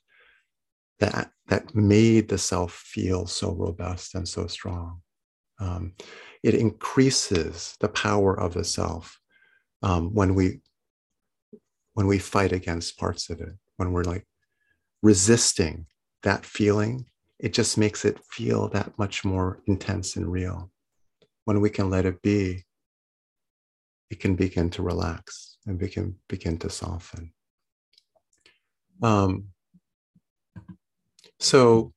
[0.99, 5.01] that that made the self feel so robust and so strong.
[5.59, 5.93] Um,
[6.43, 9.19] it increases the power of the self
[9.81, 10.59] um, when we
[11.93, 13.55] when we fight against parts of it.
[13.77, 14.27] When we're like
[15.01, 15.85] resisting
[16.23, 17.05] that feeling
[17.39, 20.69] it just makes it feel that much more intense and real.
[21.45, 22.65] When we can let it be,
[24.09, 27.31] it can begin to relax and begin begin to soften.
[29.01, 29.49] Um,
[31.39, 31.93] so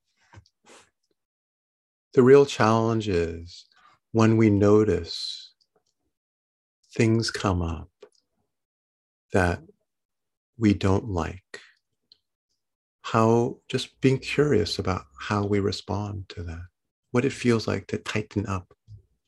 [2.14, 3.66] the real challenge is
[4.12, 5.54] when we notice
[6.94, 7.88] things come up
[9.32, 9.60] that
[10.58, 11.60] we don't like,
[13.02, 16.66] how just being curious about how we respond to that,
[17.10, 18.72] what it feels like to tighten up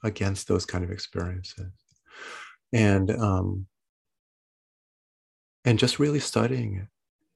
[0.02, 1.72] against those kind of experiences.
[2.72, 3.66] And um,
[5.64, 6.88] and just really studying it,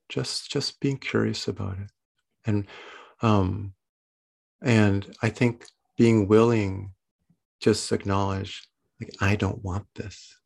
[0.09, 1.91] just just being curious about it.
[2.45, 2.67] And
[3.23, 3.75] um,
[4.63, 5.67] and I think
[5.97, 6.93] being willing
[7.61, 8.69] just acknowledge
[9.01, 10.37] like I don't want this.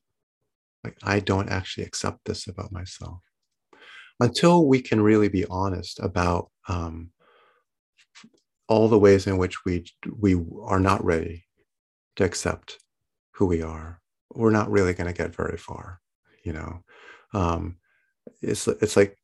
[0.84, 3.20] Like I don't actually accept this about myself.
[4.20, 7.10] Until we can really be honest about um,
[8.68, 9.84] all the ways in which we
[10.18, 11.44] we are not ready
[12.16, 12.78] to accept
[13.32, 14.00] who we are,
[14.34, 16.00] we're not really going to get very far.
[16.44, 16.84] You know,
[17.34, 17.76] um,
[18.40, 19.18] it's it's like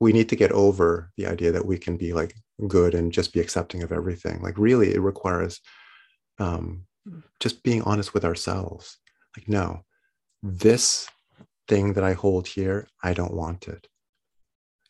[0.00, 2.34] we need to get over the idea that we can be like
[2.68, 4.42] good and just be accepting of everything.
[4.42, 5.60] Like really, it requires
[6.38, 6.86] um,
[7.40, 8.98] just being honest with ourselves.
[9.36, 9.80] Like, no,
[10.42, 11.08] this
[11.68, 13.86] thing that I hold here, I don't want it.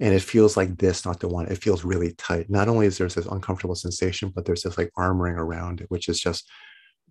[0.00, 1.46] And it feels like this, not the one.
[1.46, 2.50] It feels really tight.
[2.50, 6.08] Not only is there this uncomfortable sensation, but there's this like armoring around it, which
[6.08, 6.48] is just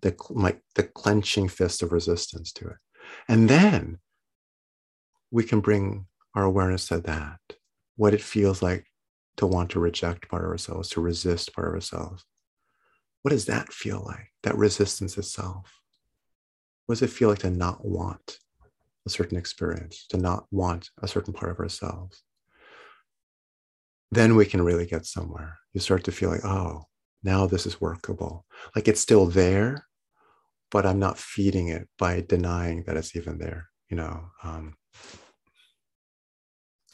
[0.02, 2.76] the like the clenching fist of resistance to it.
[3.26, 3.98] And then
[5.30, 7.40] we can bring our awareness to that,
[7.96, 8.86] what it feels like
[9.36, 12.24] to want to reject part of ourselves, to resist part of ourselves.
[13.22, 14.32] What does that feel like?
[14.42, 15.80] That resistance itself.
[16.86, 18.38] What does it feel like to not want
[19.06, 22.22] a certain experience, to not want a certain part of ourselves?
[24.14, 25.58] Then we can really get somewhere.
[25.72, 26.84] You start to feel like, oh,
[27.24, 28.46] now this is workable.
[28.76, 29.86] Like it's still there,
[30.70, 34.26] but I'm not feeding it by denying that it's even there, you know.
[34.44, 34.76] Um,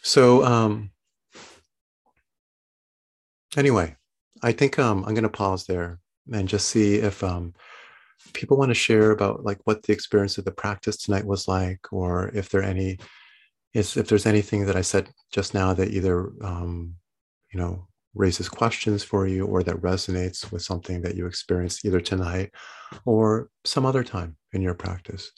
[0.03, 0.93] so um,
[3.55, 3.97] anyway,
[4.43, 5.99] I think um, I'm going to pause there
[6.33, 7.53] and just see if um,
[8.33, 11.93] people want to share about like what the experience of the practice tonight was like,
[11.93, 12.99] or if there any
[13.75, 16.95] is if there's anything that I said just now that either um,
[17.53, 22.01] you know raises questions for you or that resonates with something that you experienced either
[22.01, 22.51] tonight
[23.05, 25.31] or some other time in your practice.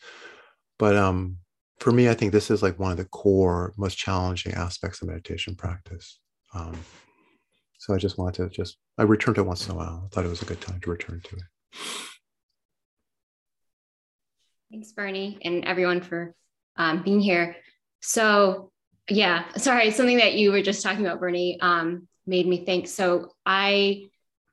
[0.79, 1.37] But um,
[1.81, 5.09] for me, I think this is like one of the core, most challenging aspects of
[5.09, 6.19] meditation practice.
[6.55, 6.79] Um,
[7.79, 10.03] so I just wanted to just I returned to it once in a while.
[10.05, 11.43] I thought it was a good time to return to it.
[14.71, 16.35] Thanks, Bernie, and everyone for
[16.77, 17.57] um, being here.
[18.01, 18.72] So,
[19.09, 22.89] yeah, sorry, something that you were just talking about, Bernie, um, made me think.
[22.89, 24.09] So, I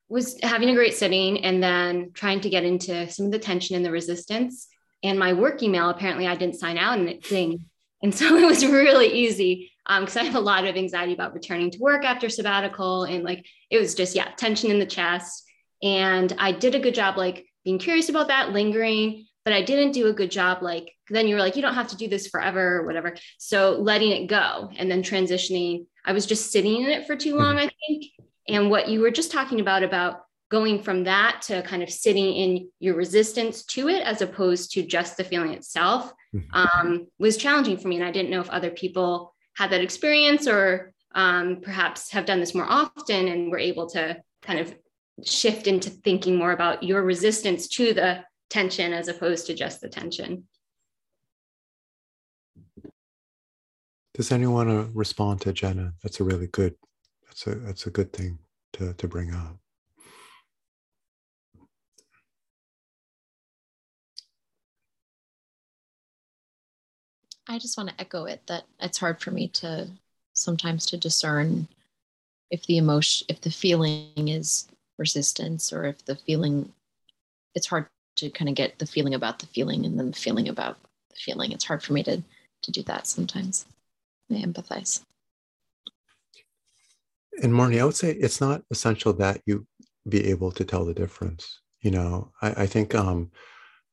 [0.10, 3.76] was having a great sitting and then trying to get into some of the tension
[3.76, 4.68] and the resistance.
[5.04, 7.64] And my work email, apparently, I didn't sign out and it dinged.
[8.02, 11.34] And so it was really easy because um, I have a lot of anxiety about
[11.34, 13.04] returning to work after sabbatical.
[13.04, 15.44] And like, it was just, yeah, tension in the chest.
[15.82, 19.94] And I did a good job, like being curious about that, lingering, but I didn't
[19.94, 20.62] do a good job.
[20.62, 23.16] Like, then you were like, you don't have to do this forever or whatever.
[23.40, 25.88] So letting it go and then transitioning.
[26.06, 28.06] I was just sitting in it for too long, I think.
[28.48, 30.22] And what you were just talking about, about
[30.52, 34.84] going from that to kind of sitting in your resistance to it as opposed to
[34.84, 36.54] just the feeling itself mm-hmm.
[36.54, 37.96] um, was challenging for me.
[37.96, 42.40] And I didn't know if other people had that experience or um, perhaps have done
[42.40, 44.76] this more often and were able to kind of
[45.24, 49.90] shift into thinking more about your resistance to the tension as opposed to just the
[49.90, 50.48] tension.
[54.14, 55.94] Does anyone want to respond to Jenna?
[56.04, 56.76] That's a really good.
[57.26, 58.40] That's a that's a good thing
[58.74, 59.58] to to bring up.
[67.48, 69.88] I just want to echo it that it's hard for me to
[70.34, 71.68] sometimes to discern
[72.52, 76.74] if the emotion, if the feeling is resistance or if the feeling,
[77.56, 77.88] it's hard
[78.20, 80.78] to kind of get the feeling about the feeling and then the feeling about
[81.10, 81.52] the feeling.
[81.52, 82.22] It's hard for me to,
[82.62, 83.66] to do that sometimes.
[84.32, 85.02] I empathize.
[87.42, 89.66] And Marnie, I would say it's not essential that you
[90.08, 91.62] be able to tell the difference.
[91.82, 93.32] You know, I, I think um,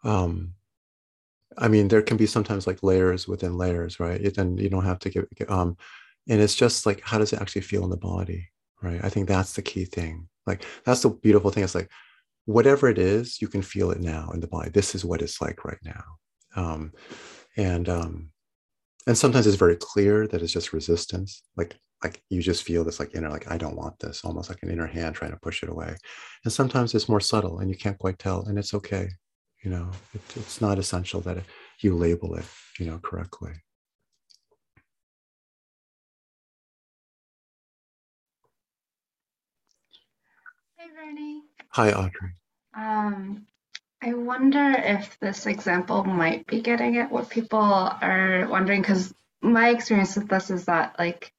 [0.03, 0.55] um,
[1.59, 4.21] I mean, there can be sometimes like layers within layers, right?
[4.21, 5.77] It, and you don't have to get, um,
[6.29, 8.49] and it's just like, how does it actually feel in the body,
[8.83, 9.01] right?
[9.03, 10.29] I think that's the key thing.
[10.47, 11.65] Like, that's the beautiful thing.
[11.65, 11.91] It's like,
[12.47, 14.71] whatever it is, you can feel it now in the body.
[14.71, 16.05] This is what it's like right now.
[16.57, 16.93] Um,
[17.57, 18.31] and, um,
[19.07, 21.43] and sometimes it's very clear that it's just resistance.
[21.57, 24.63] Like, like you just feel this like inner, like, I don't want this, almost like
[24.63, 25.95] an inner hand trying to push it away.
[26.45, 29.09] And sometimes it's more subtle and you can't quite tell, and it's okay
[29.67, 31.39] you know it, it's not essential that
[31.81, 32.45] you label it
[32.79, 33.53] you know correctly
[41.77, 42.31] Hi, Audrey.
[42.75, 43.47] Um,
[44.01, 49.13] I wonder if this example might be getting at what people are wondering because
[49.43, 51.35] my experience with this is that like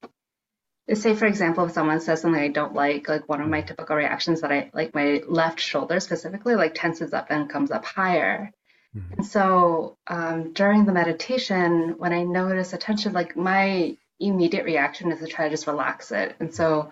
[0.94, 3.96] say for example if someone says something i don't like like one of my typical
[3.96, 8.52] reactions that i like my left shoulder specifically like tenses up and comes up higher
[8.96, 9.14] mm-hmm.
[9.14, 15.12] and so um, during the meditation when i notice a tension like my immediate reaction
[15.12, 16.92] is to try to just relax it and so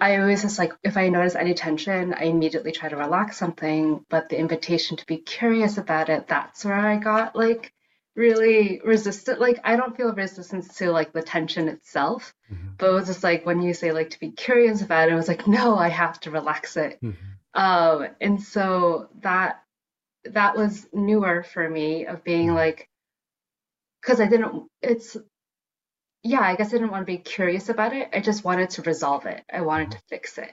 [0.00, 4.04] i always just like if i notice any tension i immediately try to relax something
[4.08, 7.72] but the invitation to be curious about it that's where i got like
[8.16, 12.68] really resistant like i don't feel resistance to like the tension itself mm-hmm.
[12.78, 15.16] but it was just like when you say like to be curious about it it
[15.16, 17.60] was like no i have to relax it mm-hmm.
[17.60, 19.60] um and so that
[20.24, 22.56] that was newer for me of being mm-hmm.
[22.56, 22.88] like
[24.00, 25.16] because i didn't it's
[26.24, 28.82] yeah i guess i didn't want to be curious about it i just wanted to
[28.82, 30.52] resolve it i wanted to fix it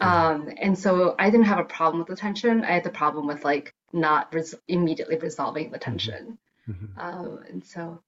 [0.00, 3.26] um and so i didn't have a problem with the tension i had the problem
[3.26, 6.36] with like not res- immediately resolving the tension
[6.68, 6.98] Mm-hmm.
[6.98, 8.02] Um, and so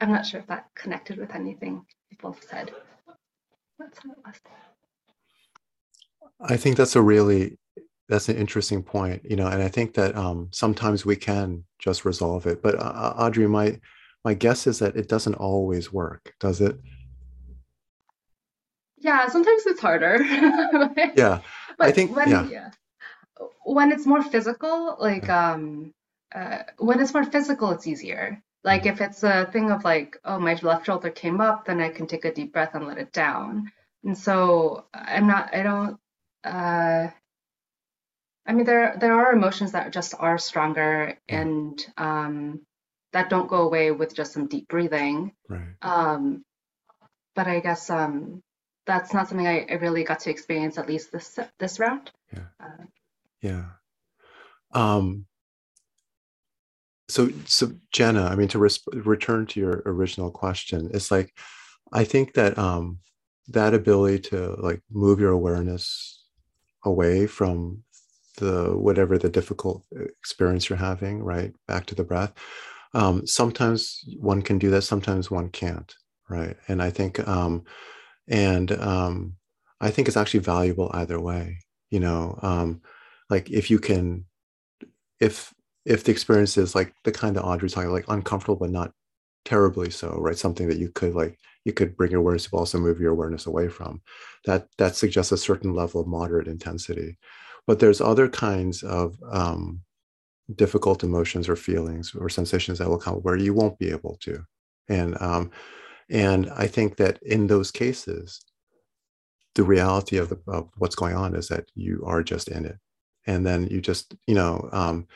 [0.00, 2.72] I'm not sure if that connected with anything people said.
[3.78, 4.40] That's how it was.
[6.40, 7.58] I think that's a really
[8.08, 12.04] that's an interesting point, you know, and I think that um, sometimes we can just
[12.04, 12.60] resolve it.
[12.62, 13.78] But uh, uh Audrey, my
[14.24, 16.78] my guess is that it doesn't always work, does it?
[18.98, 20.22] Yeah, sometimes it's harder.
[21.16, 21.40] yeah,
[21.78, 22.48] but I think when, yeah.
[22.48, 22.70] yeah.
[23.64, 25.52] when it's more physical, like yeah.
[25.52, 25.94] um,
[26.34, 28.42] uh, when it's more physical, it's easier.
[28.62, 31.88] Like if it's a thing of like, oh, my left shoulder came up, then I
[31.88, 33.72] can take a deep breath and let it down.
[34.04, 35.98] And so I'm not, I don't,
[36.44, 37.08] uh,
[38.46, 42.60] I mean, there there are emotions that just are stronger and um,
[43.12, 45.32] that don't go away with just some deep breathing.
[45.48, 45.74] Right.
[45.82, 46.44] Um,
[47.34, 48.42] but I guess um,
[48.86, 52.10] that's not something I, I, really got to experience at least this this round.
[52.32, 52.46] Yeah.
[52.60, 52.84] Uh,
[53.40, 53.64] yeah.
[54.72, 55.26] Um,
[57.10, 61.36] so so jenna i mean to res- return to your original question it's like
[61.92, 62.98] i think that um
[63.48, 66.24] that ability to like move your awareness
[66.84, 67.82] away from
[68.38, 72.32] the whatever the difficult experience you're having right back to the breath
[72.94, 75.94] um, sometimes one can do that sometimes one can't
[76.28, 77.62] right and i think um,
[78.28, 79.34] and um,
[79.80, 81.58] i think it's actually valuable either way
[81.90, 82.80] you know um,
[83.28, 84.24] like if you can
[85.20, 88.92] if if the experience is like the kind that Audrey's talking, like uncomfortable but not
[89.44, 90.36] terribly so, right?
[90.36, 93.12] Something that you could like you could bring your awareness to, but also move your
[93.12, 94.02] awareness away from.
[94.46, 97.18] That that suggests a certain level of moderate intensity.
[97.66, 99.80] But there's other kinds of um,
[100.56, 104.44] difficult emotions or feelings or sensations that will come where you won't be able to.
[104.88, 105.50] And um,
[106.08, 108.40] and I think that in those cases,
[109.54, 112.78] the reality of, the, of what's going on is that you are just in it,
[113.26, 114.68] and then you just you know.
[114.72, 115.06] Um,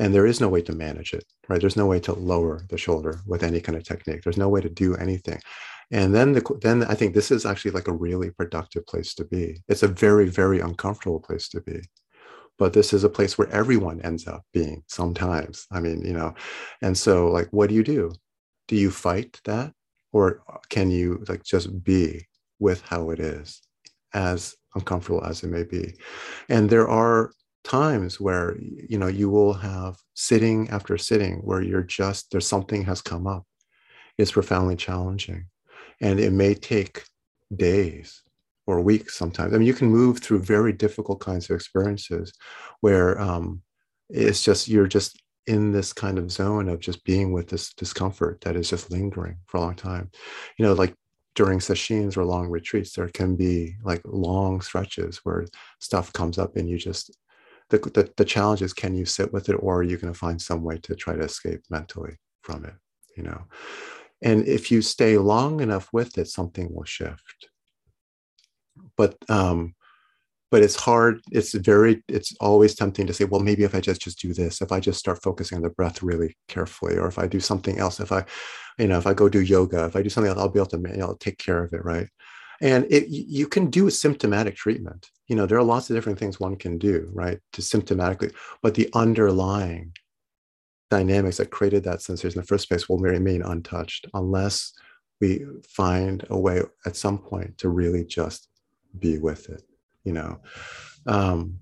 [0.00, 1.60] and there is no way to manage it right?
[1.60, 4.22] There's no way to lower the shoulder with any kind of technique.
[4.22, 5.40] There's no way to do anything.
[5.90, 9.24] And then the then i think this is actually like a really productive place to
[9.24, 9.62] be.
[9.68, 11.80] It's a very very uncomfortable place to be
[12.58, 16.34] but this is a place where everyone ends up being sometimes i mean you know
[16.82, 18.12] and so like what do you do?
[18.68, 19.72] Do you fight that?
[20.12, 22.26] Or uh, can you like just be
[22.58, 23.60] with how it is
[24.14, 25.94] as uncomfortable as it may be?
[26.48, 27.32] And there are
[27.64, 32.84] times where you know you will have sitting after sitting where you're just there's something
[32.84, 33.44] has come up.
[34.16, 35.46] It's profoundly challenging.
[36.00, 37.04] And it may take
[37.54, 38.22] days
[38.68, 39.54] or weeks sometimes.
[39.54, 42.34] I mean you can move through very difficult kinds of experiences
[42.82, 43.62] where um,
[44.10, 48.42] it's just you're just in this kind of zone of just being with this discomfort
[48.42, 50.10] that is just lingering for a long time.
[50.58, 50.94] You know like
[51.34, 55.46] during sessions or long retreats there can be like long stretches where
[55.80, 57.16] stuff comes up and you just
[57.70, 60.18] the, the, the challenge is can you sit with it or are you going to
[60.18, 62.74] find some way to try to escape mentally from it
[63.16, 63.44] you know?
[64.20, 67.48] And if you stay long enough with it something will shift
[68.96, 69.74] but um
[70.50, 74.00] but it's hard it's very it's always tempting to say well maybe if i just
[74.00, 77.18] just do this if i just start focusing on the breath really carefully or if
[77.18, 78.24] i do something else if i
[78.78, 80.66] you know if i go do yoga if i do something else i'll be able
[80.66, 82.08] to you know, take care of it right?
[82.60, 85.08] And it, you can do a symptomatic treatment.
[85.28, 88.74] You know there are lots of different things one can do right to symptomatically but
[88.74, 89.92] the underlying
[90.90, 94.72] dynamics that created that sensation in the first place will remain untouched unless
[95.20, 98.48] we find a way at some point to really just
[99.00, 99.62] be with it
[100.04, 100.40] you know?
[101.06, 101.58] Um,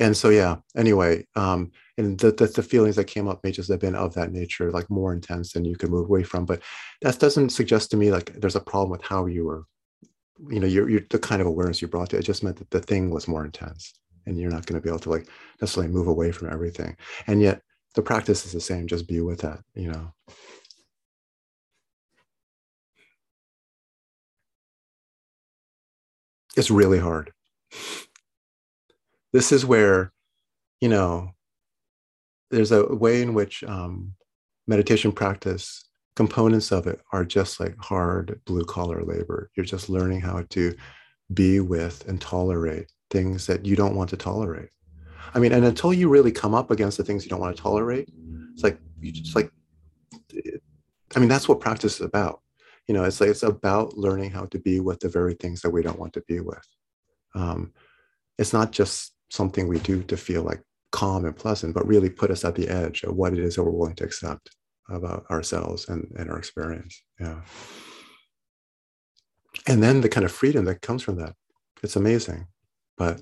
[0.00, 3.68] and so yeah anyway um, and the, the, the feelings that came up may just
[3.68, 6.62] have been of that nature like more intense than you could move away from but
[7.02, 9.64] that doesn't suggest to me like there's a problem with how you were
[10.48, 12.70] you know you're, you're the kind of awareness you brought to it just meant that
[12.70, 13.92] the thing was more intense
[14.28, 15.26] and you're not going to be able to like
[15.60, 16.96] necessarily move away from everything.
[17.26, 17.62] And yet
[17.94, 20.12] the practice is the same just be with that you know
[26.58, 27.32] it's really hard.
[29.32, 30.12] This is where
[30.80, 31.30] you know
[32.50, 34.14] there's a way in which um,
[34.66, 35.84] meditation practice
[36.16, 39.50] components of it are just like hard blue collar labor.
[39.56, 40.74] You're just learning how to
[41.32, 44.70] be with and tolerate things that you don't want to tolerate.
[45.34, 47.62] I mean and until you really come up against the things you don't want to
[47.62, 48.08] tolerate
[48.54, 49.50] it's like you just like
[51.14, 52.40] i mean that's what practice is about
[52.88, 55.70] you know it's like it's about learning how to be with the very things that
[55.70, 56.66] we don't want to be with.
[57.34, 57.72] Um,
[58.38, 62.30] it's not just something we do to feel like calm and pleasant but really put
[62.30, 64.48] us at the edge of what it is that we're willing to accept
[64.88, 67.02] about ourselves and, and our experience.
[67.20, 67.42] Yeah.
[69.66, 71.34] And then the kind of freedom that comes from that
[71.82, 72.46] it's amazing
[72.96, 73.20] but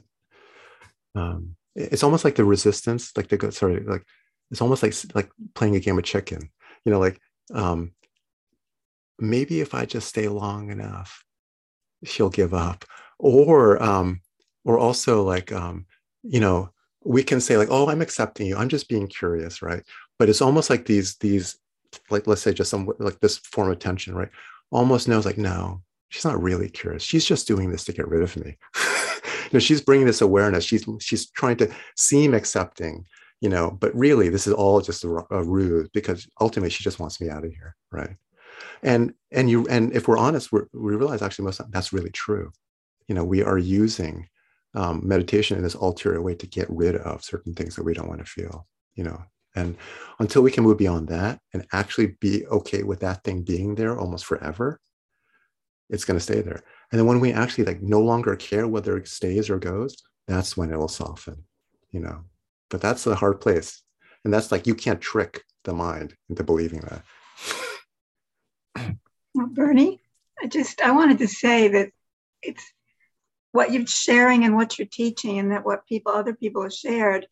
[1.15, 4.05] um, it's almost like the resistance like the good, sorry like
[4.51, 6.51] it's almost like like playing a game of chicken
[6.85, 7.19] you know like
[7.53, 7.93] um,
[9.19, 11.25] maybe if i just stay long enough
[12.05, 12.85] she'll give up.
[13.19, 14.21] Or um,
[14.65, 15.87] or also like um,
[16.23, 16.71] you know
[17.05, 18.57] we can say like oh i'm accepting you.
[18.57, 19.83] I'm just being curious right?
[20.19, 21.59] But it's almost like these these
[22.11, 24.29] like let's say just some like this form of tension right?
[24.71, 27.03] Almost knows like no she's not really curious.
[27.03, 28.57] She's just doing this to get rid of me.
[29.47, 30.65] You know she's bringing this awareness.
[30.65, 33.05] She's she's trying to seem accepting
[33.41, 33.71] you know?
[33.71, 37.29] But really this is all just a, a ruse because ultimately she just wants me
[37.29, 38.17] out of here right
[38.83, 42.11] and and you and if we're honest we're, we realize actually most of that's really
[42.11, 42.51] true
[43.09, 44.29] you know we are using
[44.75, 48.09] um, meditation in this ulterior way to get rid of certain things that we don't
[48.09, 49.23] want to feel you know
[49.57, 49.77] and
[50.19, 53.99] until we can move beyond that and actually be okay with that thing being there
[53.99, 54.79] almost forever,
[55.89, 56.63] it's going to stay there.
[56.93, 59.97] And then when we actually like no longer care whether it stays or goes,
[60.29, 61.45] that's when it will soften,
[61.91, 62.25] you know.
[62.69, 63.83] But that's the hard place.
[64.25, 67.03] And that's like you can't trick the mind into believing that.
[69.37, 70.01] Well, Bernie,
[70.43, 71.91] I just I wanted to say that
[72.43, 72.65] it's
[73.53, 77.27] what you're sharing and what you're teaching and that what people other people have shared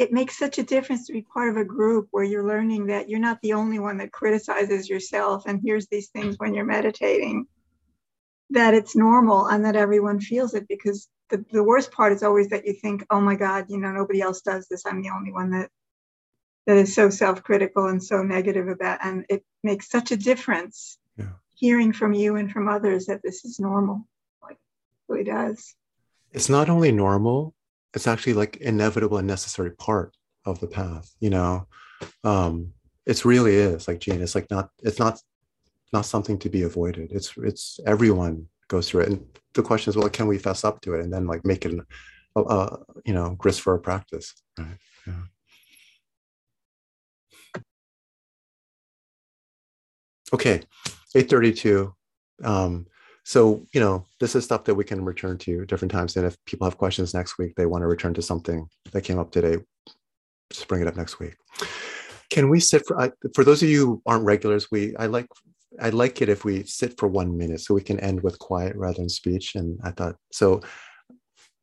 [0.00, 3.10] it makes such a difference to be part of a group where you're learning that
[3.10, 7.46] you're not the only one that criticizes yourself and hears these things when you're meditating.
[8.48, 12.48] That it's normal and that everyone feels it because the, the worst part is always
[12.48, 14.86] that you think oh my god you know nobody else does this.
[14.86, 15.70] I'm the only one that
[16.70, 21.32] that is so self-critical and so negative about and it makes such a difference yeah.
[21.56, 24.06] hearing from you and from others that this is normal
[24.40, 25.74] like it really does.
[26.30, 27.56] It's not only normal
[27.92, 30.16] it's actually like inevitable and necessary part
[30.46, 31.66] of the path you know?
[32.22, 32.72] Um
[33.04, 35.18] it's really is like Jean it's like not it's not
[35.92, 37.10] not something to be avoided.
[37.10, 40.80] It's it's everyone goes through it and the question is well can we fess up
[40.82, 41.74] to it and then like make it
[42.36, 44.78] a, a you know grist for a practice right?
[45.04, 45.22] Yeah
[50.32, 50.62] okay
[51.14, 51.94] 832
[52.44, 52.86] um
[53.24, 56.36] so you know this is stuff that we can return to different times and if
[56.46, 59.58] people have questions next week they want to return to something that came up today
[60.50, 61.36] just bring it up next week.
[62.30, 65.26] Can we sit for for those of you who aren't regulars we i like
[65.80, 68.76] i like it if we sit for one minute so we can end with quiet
[68.76, 70.60] rather than speech and i thought so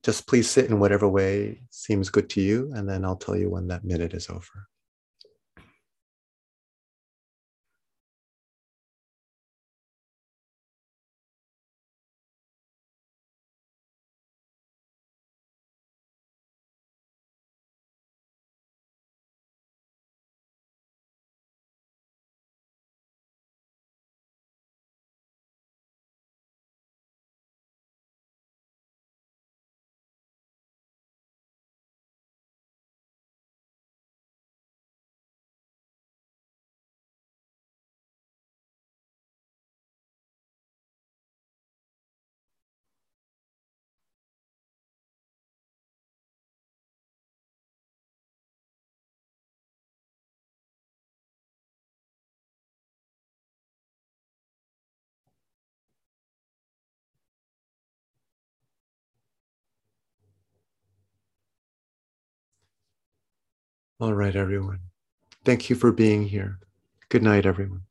[0.03, 3.49] just please sit in whatever way seems good to you and then i'll tell you
[3.49, 4.67] when that minute is over
[63.99, 64.79] All right, everyone.
[65.43, 66.59] Thank you for being here.
[67.09, 67.81] Good night, everyone.